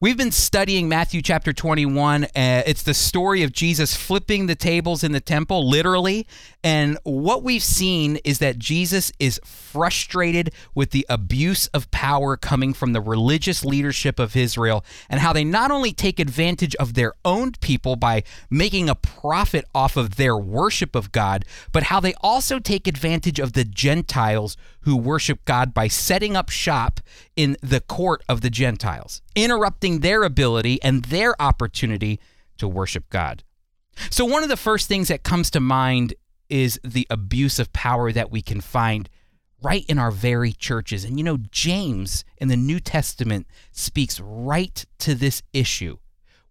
We've 0.03 0.17
been 0.17 0.31
studying 0.31 0.89
Matthew 0.89 1.21
chapter 1.21 1.53
21. 1.53 2.25
Uh, 2.25 2.27
it's 2.35 2.83
the 2.83 2.93
story 2.93 3.41
of 3.41 3.53
Jesus 3.53 3.95
flipping 3.95 4.47
the 4.47 4.53
tables 4.53 5.01
in 5.01 5.13
the 5.13 5.21
temple, 5.21 5.65
literally. 5.65 6.27
And 6.61 6.97
what 7.03 7.41
we've 7.41 7.63
seen 7.63 8.17
is 8.25 8.39
that 8.39 8.59
Jesus 8.59 9.13
is 9.17 9.39
frustrated 9.45 10.53
with 10.75 10.91
the 10.91 11.05
abuse 11.07 11.67
of 11.67 11.89
power 11.91 12.35
coming 12.35 12.73
from 12.73 12.91
the 12.91 12.99
religious 12.99 13.63
leadership 13.63 14.19
of 14.19 14.35
Israel 14.35 14.83
and 15.09 15.21
how 15.21 15.31
they 15.31 15.45
not 15.45 15.71
only 15.71 15.93
take 15.93 16.19
advantage 16.19 16.75
of 16.75 16.95
their 16.95 17.13
own 17.23 17.53
people 17.61 17.95
by 17.95 18.23
making 18.49 18.89
a 18.89 18.95
profit 18.95 19.63
off 19.73 19.95
of 19.95 20.17
their 20.17 20.35
worship 20.35 20.95
of 20.95 21.13
God, 21.13 21.45
but 21.71 21.83
how 21.83 22.01
they 22.01 22.13
also 22.15 22.59
take 22.59 22.87
advantage 22.89 23.39
of 23.39 23.53
the 23.53 23.63
Gentiles 23.63 24.57
who 24.81 24.97
worship 24.97 25.43
God 25.45 25.73
by 25.73 25.87
setting 25.87 26.35
up 26.35 26.49
shop 26.49 26.99
in 27.35 27.57
the 27.61 27.79
court 27.81 28.21
of 28.29 28.41
the 28.41 28.49
Gentiles, 28.49 29.21
interrupting 29.35 29.92
their 29.99 30.23
ability 30.23 30.81
and 30.81 31.05
their 31.05 31.39
opportunity 31.41 32.19
to 32.57 32.67
worship 32.67 33.09
God. 33.09 33.43
So, 34.09 34.25
one 34.25 34.43
of 34.43 34.49
the 34.49 34.57
first 34.57 34.87
things 34.87 35.07
that 35.07 35.23
comes 35.23 35.51
to 35.51 35.59
mind 35.59 36.13
is 36.49 36.79
the 36.83 37.07
abuse 37.09 37.59
of 37.59 37.73
power 37.73 38.11
that 38.11 38.31
we 38.31 38.41
can 38.41 38.61
find 38.61 39.09
right 39.61 39.85
in 39.87 39.97
our 39.97 40.11
very 40.11 40.51
churches. 40.51 41.03
And 41.05 41.17
you 41.17 41.23
know, 41.23 41.37
James 41.51 42.25
in 42.37 42.49
the 42.49 42.57
New 42.57 42.79
Testament 42.79 43.47
speaks 43.71 44.19
right 44.19 44.85
to 44.99 45.15
this 45.15 45.41
issue 45.53 45.97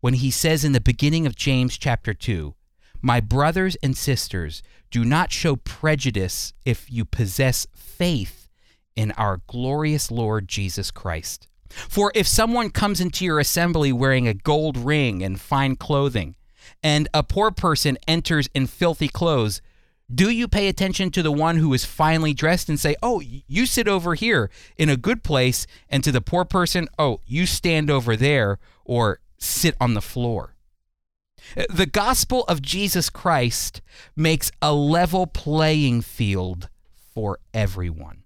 when 0.00 0.14
he 0.14 0.30
says 0.30 0.64
in 0.64 0.72
the 0.72 0.80
beginning 0.80 1.26
of 1.26 1.37
James 1.37 1.78
chapter 1.78 2.12
2, 2.12 2.54
My 3.00 3.20
brothers 3.20 3.76
and 3.82 3.96
sisters, 3.96 4.62
do 4.90 5.04
not 5.04 5.32
show 5.32 5.56
prejudice 5.56 6.52
if 6.64 6.90
you 6.90 7.04
possess 7.04 7.66
faith 7.75 8.49
in 8.96 9.12
our 9.12 9.40
glorious 9.46 10.11
Lord 10.11 10.49
Jesus 10.49 10.90
Christ. 10.90 11.46
For 11.88 12.12
if 12.14 12.26
someone 12.26 12.71
comes 12.71 13.00
into 13.00 13.25
your 13.25 13.41
assembly 13.41 13.93
wearing 13.93 14.29
a 14.29 14.35
gold 14.35 14.76
ring 14.76 15.23
and 15.23 15.41
fine 15.41 15.76
clothing, 15.76 16.37
and 16.83 17.09
a 17.14 17.23
poor 17.23 17.50
person 17.50 17.99
enters 18.07 18.49
in 18.55 18.67
filthy 18.67 19.09
clothes, 19.09 19.61
do 20.12 20.29
you 20.31 20.47
pay 20.47 20.69
attention 20.69 21.11
to 21.12 21.23
the 21.23 21.33
one 21.33 21.57
who 21.57 21.73
is 21.73 21.85
finely 21.85 22.35
dressed 22.35 22.69
and 22.69 22.79
say, 22.79 22.97
Oh, 23.02 23.21
you 23.21 23.67
sit 23.67 23.88
over 23.88 24.14
here 24.14 24.50
in 24.76 24.88
a 24.88 24.97
good 24.97 25.23
place, 25.23 25.67
and 25.88 26.05
to 26.05 26.12
the 26.12 26.21
poor 26.21 26.45
person, 26.45 26.88
Oh, 26.99 27.21
you 27.26 27.47
stand 27.47 27.91
over 27.91 28.17
there 28.17 28.59
or 28.85 29.21
sit 29.38 29.75
on 29.81 29.95
the 29.95 30.02
floor? 30.02 30.55
The 31.69 31.87
gospel 31.87 32.45
of 32.45 32.62
Jesus 32.62 33.11
Christ 33.11 33.81
makes 34.14 34.52
a 34.61 34.73
level 34.73 35.26
playing 35.26 36.02
field 36.02 36.69
for 37.14 37.38
everyone. 37.52 38.22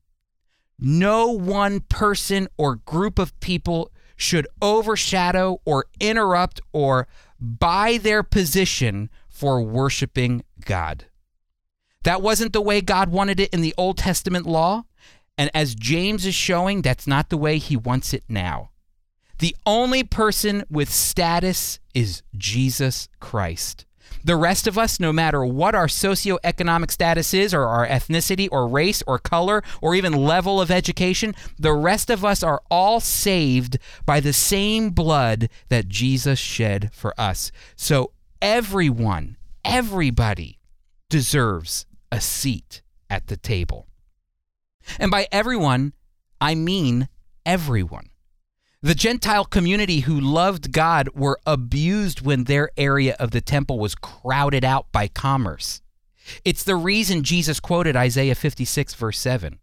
No 0.79 1.29
one 1.29 1.81
person 1.81 2.49
or 2.59 2.77
group 2.77 3.19
of 3.19 3.39
people 3.41 3.91
should 4.17 4.47
overshadow 4.61 5.61
or 5.65 5.87
interrupt 6.01 6.61
or 6.73 7.07
buy 7.39 7.99
their 7.99 8.23
position 8.23 9.11
for 9.29 9.63
worshiping 9.63 10.43
God. 10.65 11.07
That 12.05 12.23
wasn't 12.23 12.53
the 12.53 12.63
way 12.63 12.81
God 12.81 13.11
wanted 13.11 13.41
it 13.41 13.53
in 13.53 13.61
the 13.61 13.75
Old 13.77 13.99
Testament 13.99 14.47
law. 14.47 14.85
And 15.37 15.51
as 15.53 15.75
James 15.75 16.25
is 16.25 16.35
showing, 16.35 16.81
that's 16.81 17.07
not 17.07 17.29
the 17.29 17.37
way 17.37 17.59
he 17.59 17.77
wants 17.77 18.15
it 18.15 18.25
now. 18.29 18.71
The 19.39 19.55
only 19.67 20.03
person 20.03 20.65
with 20.71 20.91
status 20.91 21.79
is 21.95 22.23
Jesus 22.37 23.09
Christ. 23.21 23.85
The 24.25 24.37
rest 24.37 24.67
of 24.67 24.77
us, 24.77 24.99
no 24.99 25.13
matter 25.13 25.45
what 25.45 25.75
our 25.75 25.87
socioeconomic 25.87 26.91
status 26.91 27.33
is, 27.33 27.55
or 27.55 27.65
our 27.65 27.87
ethnicity, 27.87 28.49
or 28.51 28.67
race, 28.67 29.03
or 29.07 29.19
color, 29.19 29.63
or 29.81 29.95
even 29.95 30.13
level 30.13 30.61
of 30.61 30.71
education, 30.71 31.35
the 31.59 31.73
rest 31.73 32.11
of 32.11 32.25
us 32.25 32.43
are 32.43 32.63
all 32.71 32.99
saved 32.99 33.79
by 34.05 34.19
the 34.19 34.33
same 34.33 34.91
blood 34.91 35.49
that 35.69 35.89
Jesus 35.89 36.39
shed 36.39 36.91
for 36.93 37.15
us. 37.19 37.53
So 37.77 38.13
everyone, 38.43 39.37
everybody 39.65 40.59
deserves 41.09 41.87
a 42.11 42.21
seat 42.21 42.83
at 43.09 43.29
the 43.29 43.37
table. 43.37 43.87
And 44.99 45.11
by 45.11 45.27
everyone, 45.31 45.93
I 46.41 46.55
mean 46.55 47.09
everyone. 47.45 48.11
The 48.87 48.95
Gentile 48.95 49.45
community 49.45 49.99
who 49.99 50.21
loved 50.21 50.71
God 50.71 51.09
were 51.09 51.41
abused 51.45 52.21
when 52.21 52.45
their 52.45 52.71
area 52.77 53.17
of 53.19 53.33
the 53.33 53.41
temple 53.41 53.81
was 53.81 53.97
crowded 53.97 54.65
out 54.65 54.93
by 54.93 55.09
commerce. 55.09 55.83
It's 56.45 56.63
the 56.63 56.77
reason 56.77 57.25
Jesus 57.25 57.59
quoted 57.59 57.97
Isaiah 57.97 58.37
56, 58.37 58.95
verse 58.95 59.19
7. 59.19 59.59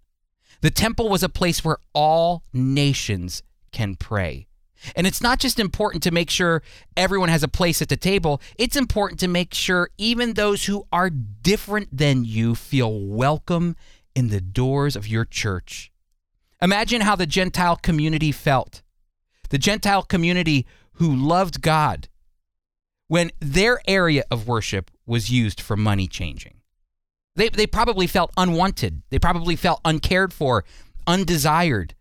The 0.59 0.69
temple 0.69 1.07
was 1.07 1.23
a 1.23 1.29
place 1.29 1.63
where 1.63 1.77
all 1.93 2.43
nations 2.51 3.43
can 3.71 3.95
pray. 3.95 4.47
And 4.93 5.07
it's 5.07 5.21
not 5.21 5.39
just 5.39 5.57
important 5.57 6.03
to 6.03 6.11
make 6.11 6.29
sure 6.29 6.61
everyone 6.97 7.29
has 7.29 7.43
a 7.43 7.47
place 7.47 7.81
at 7.81 7.87
the 7.87 7.95
table, 7.95 8.41
it's 8.57 8.75
important 8.75 9.21
to 9.21 9.29
make 9.29 9.53
sure 9.53 9.89
even 9.97 10.33
those 10.33 10.65
who 10.65 10.85
are 10.91 11.09
different 11.09 11.97
than 11.97 12.25
you 12.25 12.55
feel 12.55 12.99
welcome 12.99 13.77
in 14.15 14.27
the 14.27 14.41
doors 14.41 14.97
of 14.97 15.07
your 15.07 15.23
church. 15.23 15.93
Imagine 16.61 16.99
how 16.99 17.15
the 17.15 17.25
Gentile 17.25 17.77
community 17.77 18.33
felt. 18.33 18.82
The 19.53 19.59
Gentile 19.59 20.01
community 20.01 20.65
who 20.93 21.15
loved 21.15 21.61
God 21.61 22.09
when 23.07 23.29
their 23.39 23.79
area 23.87 24.23
of 24.31 24.47
worship 24.47 24.89
was 25.05 25.29
used 25.29 25.61
for 25.61 25.77
money 25.77 26.07
changing. 26.07 26.55
They, 27.35 27.49
they 27.49 27.67
probably 27.67 28.07
felt 28.07 28.31
unwanted. 28.35 29.03
They 29.11 29.19
probably 29.19 29.55
felt 29.55 29.79
uncared 29.85 30.33
for, 30.33 30.65
undesired. 31.05 31.93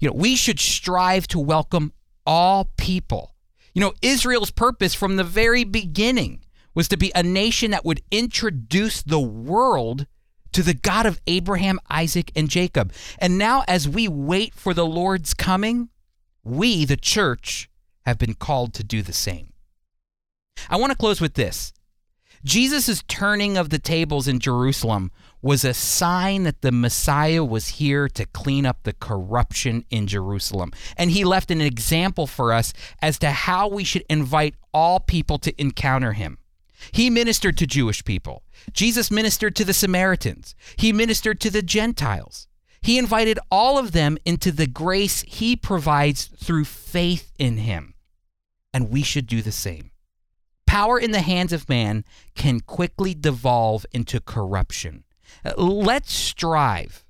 You 0.00 0.08
know, 0.08 0.14
we 0.14 0.34
should 0.34 0.58
strive 0.58 1.28
to 1.28 1.38
welcome 1.38 1.92
all 2.26 2.72
people. 2.76 3.36
You 3.74 3.80
know, 3.80 3.92
Israel's 4.02 4.50
purpose 4.50 4.92
from 4.92 5.14
the 5.14 5.22
very 5.22 5.62
beginning 5.62 6.40
was 6.74 6.88
to 6.88 6.96
be 6.96 7.12
a 7.14 7.22
nation 7.22 7.70
that 7.70 7.84
would 7.84 8.02
introduce 8.10 9.02
the 9.02 9.20
world 9.20 10.08
to 10.50 10.64
the 10.64 10.74
God 10.74 11.06
of 11.06 11.20
Abraham, 11.28 11.78
Isaac, 11.88 12.32
and 12.34 12.48
Jacob. 12.48 12.92
And 13.20 13.38
now, 13.38 13.62
as 13.68 13.88
we 13.88 14.08
wait 14.08 14.52
for 14.52 14.74
the 14.74 14.84
Lord's 14.84 15.32
coming, 15.32 15.90
we, 16.48 16.84
the 16.84 16.96
church, 16.96 17.70
have 18.06 18.18
been 18.18 18.34
called 18.34 18.74
to 18.74 18.84
do 18.84 19.02
the 19.02 19.12
same. 19.12 19.52
I 20.68 20.76
want 20.76 20.90
to 20.90 20.98
close 20.98 21.20
with 21.20 21.34
this 21.34 21.72
Jesus' 22.44 23.02
turning 23.08 23.56
of 23.56 23.70
the 23.70 23.78
tables 23.78 24.28
in 24.28 24.38
Jerusalem 24.38 25.10
was 25.42 25.64
a 25.64 25.74
sign 25.74 26.44
that 26.44 26.62
the 26.62 26.72
Messiah 26.72 27.44
was 27.44 27.68
here 27.68 28.08
to 28.08 28.26
clean 28.26 28.66
up 28.66 28.82
the 28.82 28.92
corruption 28.92 29.84
in 29.90 30.06
Jerusalem. 30.06 30.72
And 30.96 31.10
he 31.10 31.24
left 31.24 31.50
an 31.50 31.60
example 31.60 32.26
for 32.26 32.52
us 32.52 32.72
as 33.00 33.18
to 33.20 33.30
how 33.30 33.68
we 33.68 33.84
should 33.84 34.04
invite 34.08 34.54
all 34.72 35.00
people 35.00 35.38
to 35.38 35.60
encounter 35.60 36.12
him. 36.12 36.38
He 36.92 37.10
ministered 37.10 37.56
to 37.58 37.66
Jewish 37.66 38.04
people. 38.04 38.42
Jesus 38.72 39.10
ministered 39.10 39.56
to 39.56 39.64
the 39.64 39.74
Samaritans. 39.74 40.54
He 40.76 40.92
ministered 40.92 41.40
to 41.40 41.50
the 41.50 41.62
Gentiles. 41.62 42.47
He 42.80 42.98
invited 42.98 43.38
all 43.50 43.78
of 43.78 43.92
them 43.92 44.18
into 44.24 44.52
the 44.52 44.66
grace 44.66 45.22
he 45.22 45.56
provides 45.56 46.26
through 46.26 46.64
faith 46.64 47.32
in 47.38 47.58
him. 47.58 47.94
And 48.72 48.90
we 48.90 49.02
should 49.02 49.26
do 49.26 49.42
the 49.42 49.52
same. 49.52 49.90
Power 50.66 50.98
in 50.98 51.12
the 51.12 51.22
hands 51.22 51.52
of 51.52 51.68
man 51.68 52.04
can 52.34 52.60
quickly 52.60 53.14
devolve 53.14 53.86
into 53.92 54.20
corruption. 54.20 55.04
Let's 55.56 56.12
strive 56.12 57.04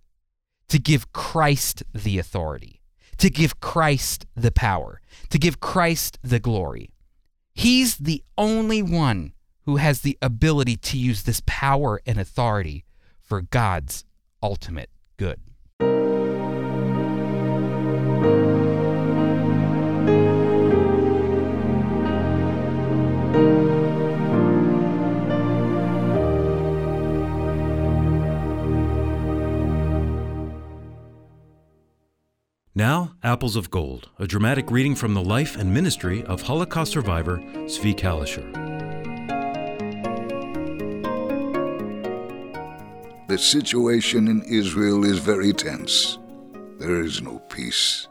to 0.69 0.79
give 0.79 1.13
Christ 1.13 1.83
the 1.93 2.19
authority, 2.19 2.81
to 3.19 3.31
give 3.31 3.61
Christ 3.61 4.27
the 4.37 4.53
power, 4.53 5.01
to 5.31 5.39
give 5.39 5.61
Christ 5.61 6.19
the 6.23 6.39
glory. 6.39 6.91
He's 7.53 7.97
the 7.97 8.23
only 8.37 8.83
one 8.83 9.33
who 9.63 9.77
has 9.77 10.01
the 10.01 10.17
ability 10.23 10.77
to 10.77 10.97
use 10.97 11.25
this 11.25 11.43
power 11.45 12.01
and 12.07 12.19
authority 12.19 12.85
for 13.21 13.43
God's 13.43 14.05
ultimate 14.43 14.91
good. 15.17 15.41
Now, 32.79 33.17
Apples 33.25 33.57
of 33.57 33.73
Gold, 33.73 34.09
a 34.21 34.27
dramatic 34.29 34.71
reading 34.71 34.95
from 34.95 35.13
the 35.13 35.21
life 35.21 35.57
and 35.57 35.75
ministry 35.75 36.23
of 36.23 36.43
Holocaust 36.43 36.93
survivor 36.93 37.39
Zvi 37.67 37.93
Kalisher. 37.93 38.47
The 43.27 43.37
situation 43.37 44.29
in 44.29 44.43
Israel 44.43 45.05
is 45.05 45.19
very 45.19 45.53
tense. 45.53 46.21
There 46.79 47.01
is 47.01 47.21
no 47.21 47.41
peace. 47.51 48.07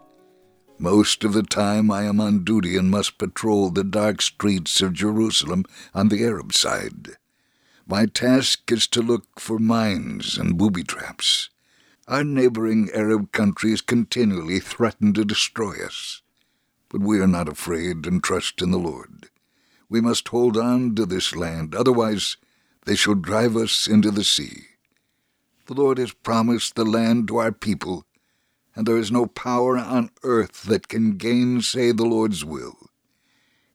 Most 0.77 1.23
of 1.23 1.31
the 1.31 1.43
time 1.43 1.89
I 1.89 2.03
am 2.03 2.19
on 2.19 2.43
duty 2.43 2.75
and 2.75 2.91
must 2.91 3.17
patrol 3.17 3.69
the 3.69 3.85
dark 3.85 4.21
streets 4.21 4.81
of 4.81 4.91
Jerusalem 4.91 5.63
on 5.93 6.09
the 6.09 6.25
Arab 6.25 6.51
side. 6.51 7.11
My 7.87 8.05
task 8.05 8.69
is 8.69 8.85
to 8.89 9.01
look 9.01 9.39
for 9.39 9.59
mines 9.59 10.37
and 10.37 10.57
booby 10.57 10.83
traps. 10.83 11.51
Our 12.09 12.23
neighboring 12.23 12.89
Arab 12.93 13.33
countries 13.33 13.81
continually 13.81 14.61
threaten 14.61 15.11
to 15.11 15.25
destroy 15.25 15.85
us. 15.85 16.21
But 16.87 17.01
we 17.01 17.19
are 17.19 17.27
not 17.27 17.49
afraid 17.49 18.07
and 18.07 18.23
trust 18.23 18.61
in 18.61 18.71
the 18.71 18.77
Lord. 18.77 19.29
We 19.89 19.99
must 19.99 20.29
hold 20.29 20.55
on 20.55 20.95
to 20.95 21.05
this 21.05 21.35
land, 21.35 21.75
otherwise 21.75 22.37
they 22.85 22.95
shall 22.95 23.13
drive 23.13 23.57
us 23.57 23.87
into 23.87 24.09
the 24.09 24.23
sea. 24.23 24.67
The 25.65 25.73
Lord 25.73 25.97
has 25.97 26.13
promised 26.13 26.75
the 26.75 26.85
land 26.85 27.27
to 27.27 27.37
our 27.39 27.51
people, 27.51 28.05
and 28.73 28.87
there 28.87 28.97
is 28.97 29.11
no 29.11 29.25
power 29.25 29.77
on 29.77 30.09
earth 30.23 30.63
that 30.63 30.87
can 30.87 31.17
gainsay 31.17 31.91
the 31.91 32.05
Lord's 32.05 32.45
will. 32.45 32.77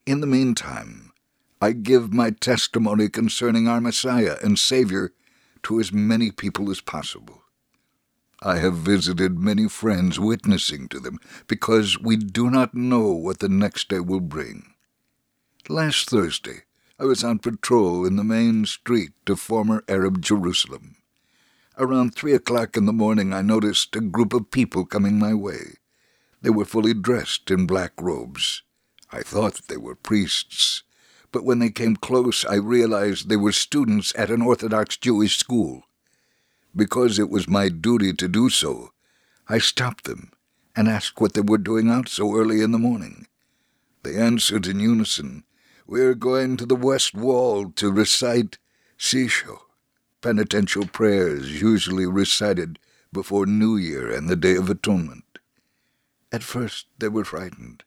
In 0.07 0.23
the 0.23 0.27
meantime, 0.27 1.13
I 1.61 1.73
give 1.73 2.15
my 2.15 2.31
testimony 2.31 3.11
concerning 3.11 3.69
our 3.69 3.83
Messiah 3.83 4.39
and 4.43 4.59
Savior 4.59 5.13
to 5.65 5.81
as 5.81 5.93
many 5.93 6.31
people 6.31 6.71
as 6.71 6.81
possible. 6.81 7.42
I 8.45 8.59
have 8.59 8.75
visited 8.75 9.39
many 9.39 9.69
friends 9.69 10.19
witnessing 10.19 10.89
to 10.89 10.99
them, 10.99 11.21
because 11.47 12.01
we 12.01 12.17
do 12.17 12.51
not 12.51 12.75
know 12.75 13.13
what 13.13 13.39
the 13.39 13.49
next 13.49 13.89
day 13.89 14.01
will 14.01 14.21
bring. 14.21 14.75
Last 15.69 16.11
Thursday, 16.11 16.65
I 16.99 17.05
was 17.05 17.23
on 17.23 17.39
patrol 17.39 18.05
in 18.05 18.17
the 18.17 18.25
main 18.25 18.67
street 18.67 19.13
of 19.29 19.39
former 19.39 19.85
Arab 19.89 20.21
Jerusalem. 20.21 20.97
Around 21.79 22.17
three 22.17 22.33
o'clock 22.33 22.77
in 22.77 22.87
the 22.87 22.93
morning, 22.93 23.33
I 23.33 23.43
noticed 23.43 23.95
a 23.95 24.01
group 24.01 24.33
of 24.33 24.51
people 24.51 24.87
coming 24.87 25.21
my 25.21 25.35
way. 25.35 25.77
They 26.43 26.51
were 26.51 26.65
fully 26.65 26.95
dressed 26.95 27.49
in 27.49 27.67
black 27.67 27.93
robes. 28.01 28.63
I 29.13 29.23
thought 29.23 29.69
they 29.69 29.77
were 29.77 29.95
priests, 29.95 30.83
but 31.31 31.45
when 31.45 31.61
they 31.61 31.71
came 31.71 31.95
close, 31.95 32.45
I 32.45 32.57
realized 32.57 33.29
they 33.29 33.37
were 33.37 33.53
students 33.53 34.13
at 34.19 34.31
an 34.31 34.43
Orthodox 34.43 34.97
Jewish 34.97 35.39
school. 35.39 35.85
Because 36.75 37.19
it 37.19 37.29
was 37.29 37.49
my 37.49 37.69
duty 37.69 38.13
to 38.15 38.29
do 38.29 38.49
so, 38.49 38.93
I 39.49 39.59
stopped 39.59 40.05
them 40.05 40.33
and 40.75 40.89
asked 40.89 41.21
what 41.21 41.35
they 41.35 41.41
were 41.41 41.59
doing 41.59 41.91
out 41.91 42.09
so 42.09 42.35
early 42.35 42.63
in 42.63 42.73
the 42.73 42.79
morning. 42.79 43.27
They 44.03 44.17
answered 44.17 44.67
in 44.67 44.81
unison, 44.81 45.45
We're 45.87 46.15
going 46.15 46.57
to 46.57 46.67
the 46.67 46.77
West 46.77 47.15
Wall 47.15 47.71
to 47.73 47.93
recite 47.93 48.59
Sisho, 48.99 49.59
penitential 50.21 50.87
prayers 50.87 51.61
usually 51.61 52.07
recited 52.07 52.79
before 53.13 53.47
New 53.47 53.77
Year 53.77 54.11
and 54.11 54.29
the 54.29 54.37
Day 54.37 54.57
of 54.57 54.71
Atonement. 54.71 55.39
At 56.33 56.43
first 56.43 56.87
they 56.99 57.09
were 57.09 57.25
frightened, 57.25 57.85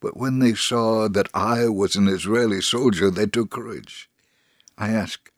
but 0.00 0.16
when 0.16 0.40
they 0.40 0.54
saw 0.54 1.08
that 1.08 1.28
I 1.32 1.68
was 1.68 1.94
an 1.94 2.08
Israeli 2.08 2.60
soldier, 2.60 3.10
they 3.10 3.26
took 3.26 3.50
courage. 3.50 4.10
I 4.76 4.88
asked, 4.90 5.30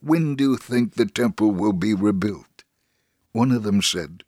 When 0.00 0.34
do 0.34 0.52
you 0.52 0.56
think 0.56 0.94
the 0.94 1.06
temple 1.06 1.50
will 1.52 1.72
be 1.72 1.94
rebuilt? 1.94 2.64
One 3.32 3.52
of 3.52 3.62
them 3.62 3.82
said, 3.82 4.24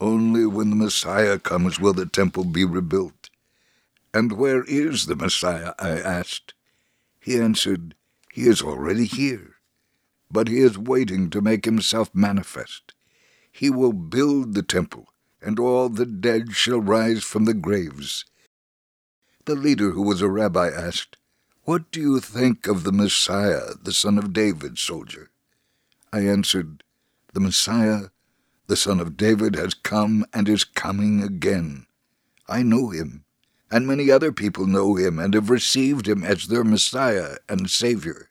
Only 0.00 0.46
when 0.46 0.70
the 0.70 0.76
Messiah 0.76 1.38
comes 1.38 1.80
will 1.80 1.92
the 1.92 2.06
temple 2.06 2.44
be 2.44 2.64
rebuilt. 2.64 3.30
And 4.12 4.32
where 4.32 4.64
is 4.64 5.06
the 5.06 5.16
Messiah? 5.16 5.72
I 5.78 5.90
asked. 5.90 6.54
He 7.20 7.38
answered, 7.38 7.94
He 8.32 8.42
is 8.42 8.60
already 8.60 9.06
here, 9.06 9.56
but 10.30 10.48
he 10.48 10.58
is 10.58 10.76
waiting 10.76 11.30
to 11.30 11.40
make 11.40 11.64
himself 11.64 12.10
manifest. 12.14 12.92
He 13.50 13.70
will 13.70 13.92
build 13.92 14.54
the 14.54 14.62
temple 14.62 15.08
and 15.44 15.60
all 15.60 15.88
the 15.88 16.06
dead 16.06 16.54
shall 16.54 16.80
rise 16.80 17.22
from 17.22 17.44
the 17.44 17.54
graves. 17.54 18.24
The 19.44 19.54
leader, 19.54 19.90
who 19.90 20.02
was 20.02 20.22
a 20.22 20.28
rabbi, 20.28 20.70
asked, 20.70 21.18
What 21.64 21.90
do 21.90 21.98
you 21.98 22.20
think 22.20 22.66
of 22.66 22.84
the 22.84 22.92
Messiah, 22.92 23.72
the 23.82 23.94
son 23.94 24.18
of 24.18 24.34
David, 24.34 24.78
soldier? 24.78 25.30
I 26.12 26.20
answered, 26.20 26.84
The 27.32 27.40
Messiah, 27.40 28.08
the 28.66 28.76
son 28.76 29.00
of 29.00 29.16
David, 29.16 29.56
has 29.56 29.72
come 29.72 30.26
and 30.34 30.46
is 30.46 30.62
coming 30.62 31.22
again. 31.22 31.86
I 32.46 32.62
know 32.62 32.90
him, 32.90 33.24
and 33.70 33.86
many 33.86 34.10
other 34.10 34.30
people 34.30 34.66
know 34.66 34.96
him 34.96 35.18
and 35.18 35.32
have 35.32 35.48
received 35.48 36.06
him 36.06 36.22
as 36.22 36.48
their 36.48 36.64
Messiah 36.64 37.38
and 37.48 37.70
Savior. 37.70 38.28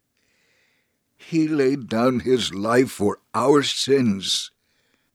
He 1.17 1.47
laid 1.47 1.89
down 1.89 2.19
his 2.19 2.53
life 2.53 2.91
for 2.91 3.17
our 3.33 3.63
sins 3.63 4.51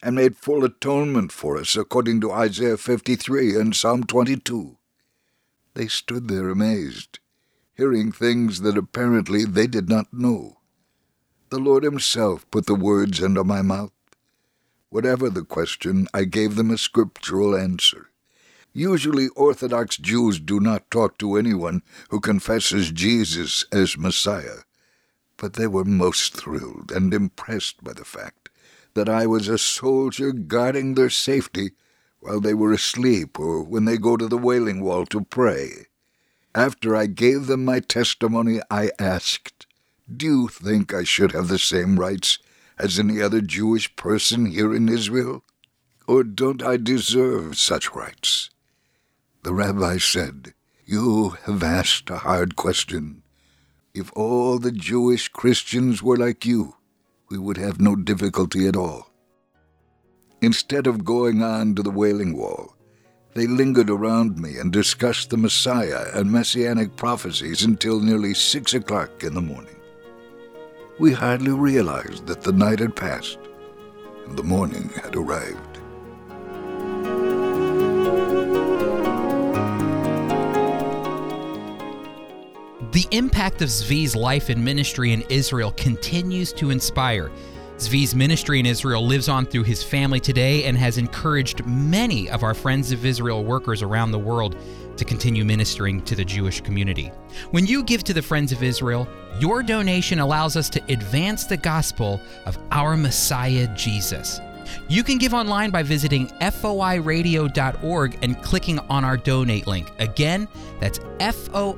and 0.03 0.17
made 0.17 0.37
full 0.37 0.65
atonement 0.65 1.31
for 1.31 1.57
us 1.57 1.77
according 1.77 2.21
to 2.23 2.33
Isaiah 2.33 2.79
53 2.79 3.55
and 3.55 3.77
Psalm 3.77 4.03
22. 4.03 4.77
They 5.75 5.87
stood 5.87 6.27
there 6.27 6.49
amazed, 6.49 7.21
hearing 7.79 8.11
things 8.11 8.63
that 8.63 8.77
apparently 8.77 9.45
they 9.45 9.69
did 9.69 9.89
not 9.89 10.13
know. 10.13 10.57
The 11.51 11.61
Lord 11.61 11.85
Himself 11.85 12.45
put 12.51 12.67
the 12.67 12.75
words 12.75 13.21
into 13.21 13.45
my 13.45 13.63
mouth. 13.63 13.93
Whatever 14.91 15.31
the 15.31 15.45
question, 15.45 16.09
I 16.13 16.25
gave 16.25 16.57
them 16.57 16.73
a 16.73 16.77
scriptural 16.77 17.55
answer. 17.55 18.11
Usually, 18.73 19.29
Orthodox 19.29 19.97
Jews 19.97 20.41
do 20.41 20.59
not 20.59 20.91
talk 20.91 21.19
to 21.19 21.37
anyone 21.37 21.83
who 22.11 22.19
confesses 22.19 22.91
Jesus 22.91 23.65
as 23.71 23.97
Messiah, 23.97 24.67
but 25.37 25.53
they 25.53 25.69
were 25.69 25.85
most 25.85 26.35
thrilled 26.35 26.91
and 26.91 27.15
impressed 27.15 27.85
by 27.85 27.93
the 27.93 28.05
fact 28.05 28.51
that 28.95 29.09
I 29.09 29.27
was 29.27 29.47
a 29.47 29.57
soldier 29.57 30.33
guarding 30.33 30.95
their 30.95 31.11
safety 31.11 31.71
while 32.19 32.41
they 32.41 32.55
were 32.55 32.73
asleep 32.73 33.39
or 33.39 33.63
when 33.63 33.85
they 33.85 33.99
go 33.99 34.17
to 34.17 34.27
the 34.27 34.37
Wailing 34.37 34.83
Wall 34.83 35.07
to 35.07 35.21
pray. 35.21 35.87
After 36.55 36.97
I 36.97 37.07
gave 37.07 37.47
them 37.47 37.65
my 37.65 37.81
testimony, 37.81 38.61
I 38.71 38.91
asked, 38.99 39.67
Do 40.11 40.27
you 40.27 40.49
think 40.49 40.95
I 40.95 41.05
should 41.05 41.33
have 41.33 41.49
the 41.49 41.59
same 41.59 42.01
rights 42.01 42.39
as 42.79 42.99
any 42.99 43.21
other 43.21 43.41
Jewish 43.41 43.95
person 43.97 44.47
here 44.47 44.75
in 44.75 44.89
Israel? 44.89 45.45
Or 46.07 46.25
don't 46.25 46.63
I 46.63 46.79
deserve 46.79 47.59
such 47.59 47.95
rights? 47.95 48.51
The 49.43 49.53
rabbi 49.53 49.99
said, 49.99 50.55
You 50.87 51.37
have 51.45 51.63
asked 51.63 52.09
a 52.09 52.19
hard 52.19 52.57
question. 52.57 53.23
If 53.93 54.11
all 54.15 54.59
the 54.59 54.73
Jewish 54.73 55.29
Christians 55.29 56.03
were 56.03 56.17
like 56.17 56.47
you, 56.47 56.77
we 57.31 57.37
would 57.37 57.59
have 57.59 57.81
no 57.81 57.95
difficulty 57.95 58.67
at 58.67 58.77
all. 58.77 59.11
Instead 60.41 60.87
of 60.87 61.05
going 61.05 61.43
on 61.43 61.75
to 61.75 61.83
the 61.83 61.91
Wailing 61.91 62.37
Wall, 62.37 62.75
they 63.39 63.47
lingered 63.47 63.89
around 63.89 64.37
me 64.37 64.57
and 64.59 64.73
discussed 64.73 65.31
the 65.31 65.37
Messiah 65.37 66.07
and 66.13 66.29
messianic 66.29 66.97
prophecies 66.97 67.63
until 67.63 68.01
nearly 68.01 68.35
six 68.35 68.75
o'clock 68.75 69.23
in 69.23 69.33
the 69.33 69.41
morning. 69.41 69.77
We 70.99 71.13
hardly 71.13 71.53
realized 71.53 72.27
that 72.27 72.41
the 72.41 72.51
night 72.51 72.81
had 72.81 72.97
passed 72.97 73.39
and 74.27 74.37
the 74.37 74.43
morning 74.43 74.91
had 75.05 75.15
arrived. 75.15 75.79
The 82.91 83.07
impact 83.13 83.63
of 83.63 83.69
Zvi's 83.69 84.17
life 84.17 84.49
and 84.49 84.65
ministry 84.65 85.13
in 85.13 85.23
Israel 85.29 85.73
continues 85.77 86.53
to 86.55 86.71
inspire. 86.71 87.31
Zvi's 87.79 88.15
ministry 88.15 88.59
in 88.59 88.67
Israel 88.67 89.07
lives 89.07 89.29
on 89.29 89.47
through 89.47 89.63
his 89.63 89.85
family 89.85 90.19
today 90.19 90.65
and 90.65 90.77
has 90.77 90.99
encouraged 90.99 91.65
many 91.65 92.29
of 92.29 92.43
our 92.43 92.53
Friends 92.53 92.91
of 92.91 93.05
Israel 93.05 93.45
workers 93.45 93.83
around 93.83 94.11
the 94.11 94.19
world 94.19 94.57
to 94.97 95.05
continue 95.05 95.45
ministering 95.45 96.03
to 96.03 96.17
the 96.17 96.25
Jewish 96.25 96.61
community. 96.61 97.13
When 97.53 97.67
you 97.67 97.85
give 97.85 98.03
to 98.05 98.13
the 98.13 98.21
Friends 98.21 98.51
of 98.51 98.65
Israel, 98.65 99.07
your 99.39 99.63
donation 99.63 100.19
allows 100.19 100.57
us 100.57 100.69
to 100.71 100.83
advance 100.89 101.45
the 101.45 101.57
gospel 101.57 102.21
of 102.47 102.59
our 102.73 102.97
Messiah 102.97 103.73
Jesus. 103.77 104.41
You 104.89 105.05
can 105.05 105.19
give 105.19 105.33
online 105.33 105.71
by 105.71 105.85
visiting 105.85 106.27
foiradio.org 106.41 108.19
and 108.23 108.43
clicking 108.43 108.81
on 108.91 109.05
our 109.05 109.17
donate 109.17 109.69
link. 109.69 109.93
Again, 110.01 110.49
that's 110.81 110.99
foiradio.org. 110.99 111.69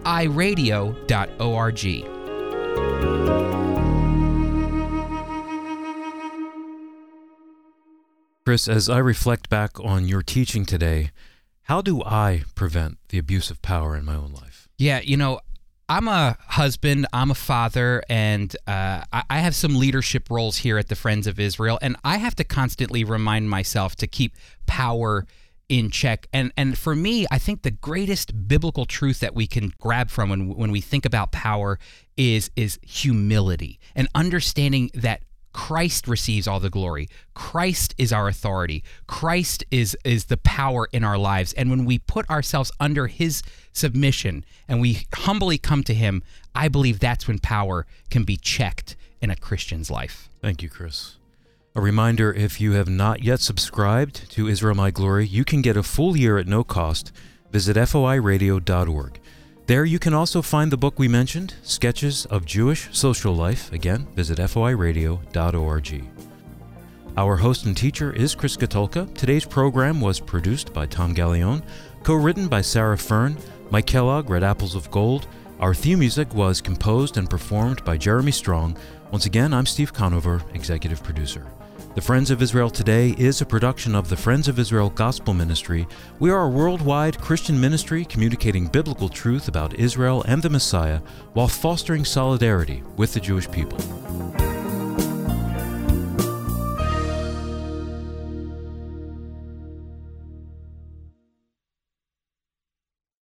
Chris, 8.51 8.67
as 8.67 8.89
I 8.89 8.99
reflect 8.99 9.49
back 9.49 9.79
on 9.79 10.09
your 10.09 10.23
teaching 10.23 10.67
today, 10.67 11.13
how 11.63 11.81
do 11.81 12.03
I 12.03 12.43
prevent 12.57 12.99
the 13.11 13.17
abuse 13.17 13.49
of 13.49 13.63
power 13.63 13.95
in 13.95 14.05
my 14.05 14.17
own 14.17 14.33
life? 14.33 14.69
Yeah, 14.77 14.99
you 15.05 15.17
know, 15.17 15.39
I'm 15.89 16.09
a 16.09 16.37
husband, 16.49 17.07
I'm 17.13 17.31
a 17.31 17.37
father, 17.37 18.03
and 18.09 18.57
uh, 18.67 19.05
I 19.13 19.39
have 19.39 19.55
some 19.55 19.77
leadership 19.77 20.29
roles 20.29 20.57
here 20.57 20.79
at 20.79 20.89
the 20.89 20.97
Friends 20.97 21.29
of 21.29 21.39
Israel, 21.39 21.79
and 21.81 21.95
I 22.03 22.17
have 22.17 22.35
to 22.35 22.43
constantly 22.43 23.05
remind 23.05 23.49
myself 23.49 23.95
to 23.95 24.09
keep 24.09 24.35
power 24.67 25.29
in 25.69 25.89
check. 25.89 26.27
And 26.33 26.53
and 26.57 26.77
for 26.77 26.97
me, 26.97 27.27
I 27.31 27.39
think 27.39 27.63
the 27.63 27.71
greatest 27.71 28.49
biblical 28.49 28.85
truth 28.85 29.21
that 29.21 29.33
we 29.33 29.47
can 29.47 29.73
grab 29.79 30.11
from 30.11 30.29
when 30.29 30.57
when 30.57 30.73
we 30.73 30.81
think 30.81 31.07
about 31.07 31.31
power 31.31 31.79
is 32.17 32.51
is 32.57 32.81
humility 32.83 33.79
and 33.95 34.09
understanding 34.13 34.91
that 34.95 35.23
Christ 35.53 36.07
receives 36.07 36.47
all 36.47 36.61
the 36.61 36.71
glory. 36.71 37.09
Christ 37.35 37.95
is 37.99 38.13
our 38.13 38.29
authority. 38.29 38.85
Christ 39.07 39.65
is 39.71 39.97
is 40.05 40.27
the 40.27 40.37
power 40.37 40.89
in 40.93 41.05
our 41.05 41.19
lives. 41.19 41.53
And 41.55 41.71
when 41.71 41.85
we 41.85 41.99
put 41.99 42.29
ourselves 42.31 42.71
under 42.79 43.07
his 43.07 43.43
submission 43.73 44.45
and 44.69 44.81
we 44.81 45.07
humbly 45.15 45.59
come 45.59 45.83
to 45.85 45.95
him, 45.95 46.23
I 46.55 46.69
believe 46.69 47.01
that's 47.01 47.27
when 47.27 47.39
power 47.39 47.87
can 48.11 48.25
be 48.25 48.37
checked 48.37 48.97
in 49.21 49.31
a 49.31 49.37
Christian's 49.37 49.91
life. 49.91 50.29
Thank 50.41 50.63
you, 50.63 50.69
Chris. 50.69 51.17
A 51.75 51.81
reminder 51.81 52.33
if 52.33 52.61
you 52.61 52.73
have 52.73 52.89
not 52.89 53.23
yet 53.23 53.41
subscribed 53.41 54.31
to 54.33 54.49
Israel 54.49 54.75
My 54.75 54.91
Glory, 54.91 55.27
you 55.27 55.45
can 55.45 55.63
get 55.63 55.77
a 55.77 55.83
full 55.83 56.17
year 56.17 56.37
at 56.39 56.49
no 56.49 56.65
cost. 56.65 57.13
Visit 57.53 57.77
foiradio.org. 57.77 59.21
There 59.71 59.85
you 59.85 60.01
can 60.01 60.15
also 60.15 60.43
find 60.43 60.73
the 60.73 60.77
book 60.77 60.99
we 60.99 61.07
mentioned, 61.07 61.55
Sketches 61.63 62.27
of 62.27 62.45
Jewish 62.45 62.89
Social 62.91 63.33
Life. 63.33 63.73
Again, 63.73 64.09
visit 64.17 64.41
foiradio.org. 64.41 66.05
Our 67.17 67.37
host 67.37 67.67
and 67.67 67.77
teacher 67.77 68.13
is 68.13 68.35
Chris 68.35 68.57
Katulka. 68.57 69.15
Today's 69.15 69.45
program 69.45 70.01
was 70.01 70.19
produced 70.19 70.73
by 70.73 70.87
Tom 70.87 71.15
Gallione, 71.15 71.63
co-written 72.03 72.49
by 72.49 72.63
Sarah 72.63 72.99
Fern, 72.99 73.37
Mike 73.71 73.87
Kellogg 73.87 74.29
read 74.29 74.43
Apples 74.43 74.75
of 74.75 74.91
Gold. 74.91 75.29
Our 75.61 75.73
theme 75.73 76.01
music 76.01 76.35
was 76.35 76.61
composed 76.61 77.17
and 77.17 77.31
performed 77.31 77.85
by 77.85 77.97
Jeremy 77.97 78.33
Strong. 78.33 78.77
Once 79.13 79.27
again, 79.27 79.55
I'm 79.55 79.67
Steve 79.67 79.93
Conover, 79.93 80.43
executive 80.53 81.05
producer. 81.05 81.47
The 82.01 82.07
Friends 82.07 82.31
of 82.31 82.41
Israel 82.41 82.71
Today 82.71 83.15
is 83.19 83.43
a 83.43 83.47
production 83.47 83.95
of 83.95 84.09
the 84.09 84.17
Friends 84.17 84.49
of 84.49 84.59
Israel 84.59 84.89
Gospel 84.89 85.35
Ministry. 85.35 85.87
We 86.19 86.31
are 86.31 86.47
a 86.47 86.49
worldwide 86.49 87.21
Christian 87.21 87.61
ministry 87.61 88.07
communicating 88.07 88.69
biblical 88.69 89.11
truth 89.11 89.49
about 89.49 89.75
Israel 89.75 90.25
and 90.27 90.41
the 90.41 90.49
Messiah 90.49 91.03
while 91.35 91.47
fostering 91.47 92.07
solidarity 92.07 92.83
with 92.97 93.13
the 93.13 93.21
Jewish 93.21 93.51
people. 93.51 93.77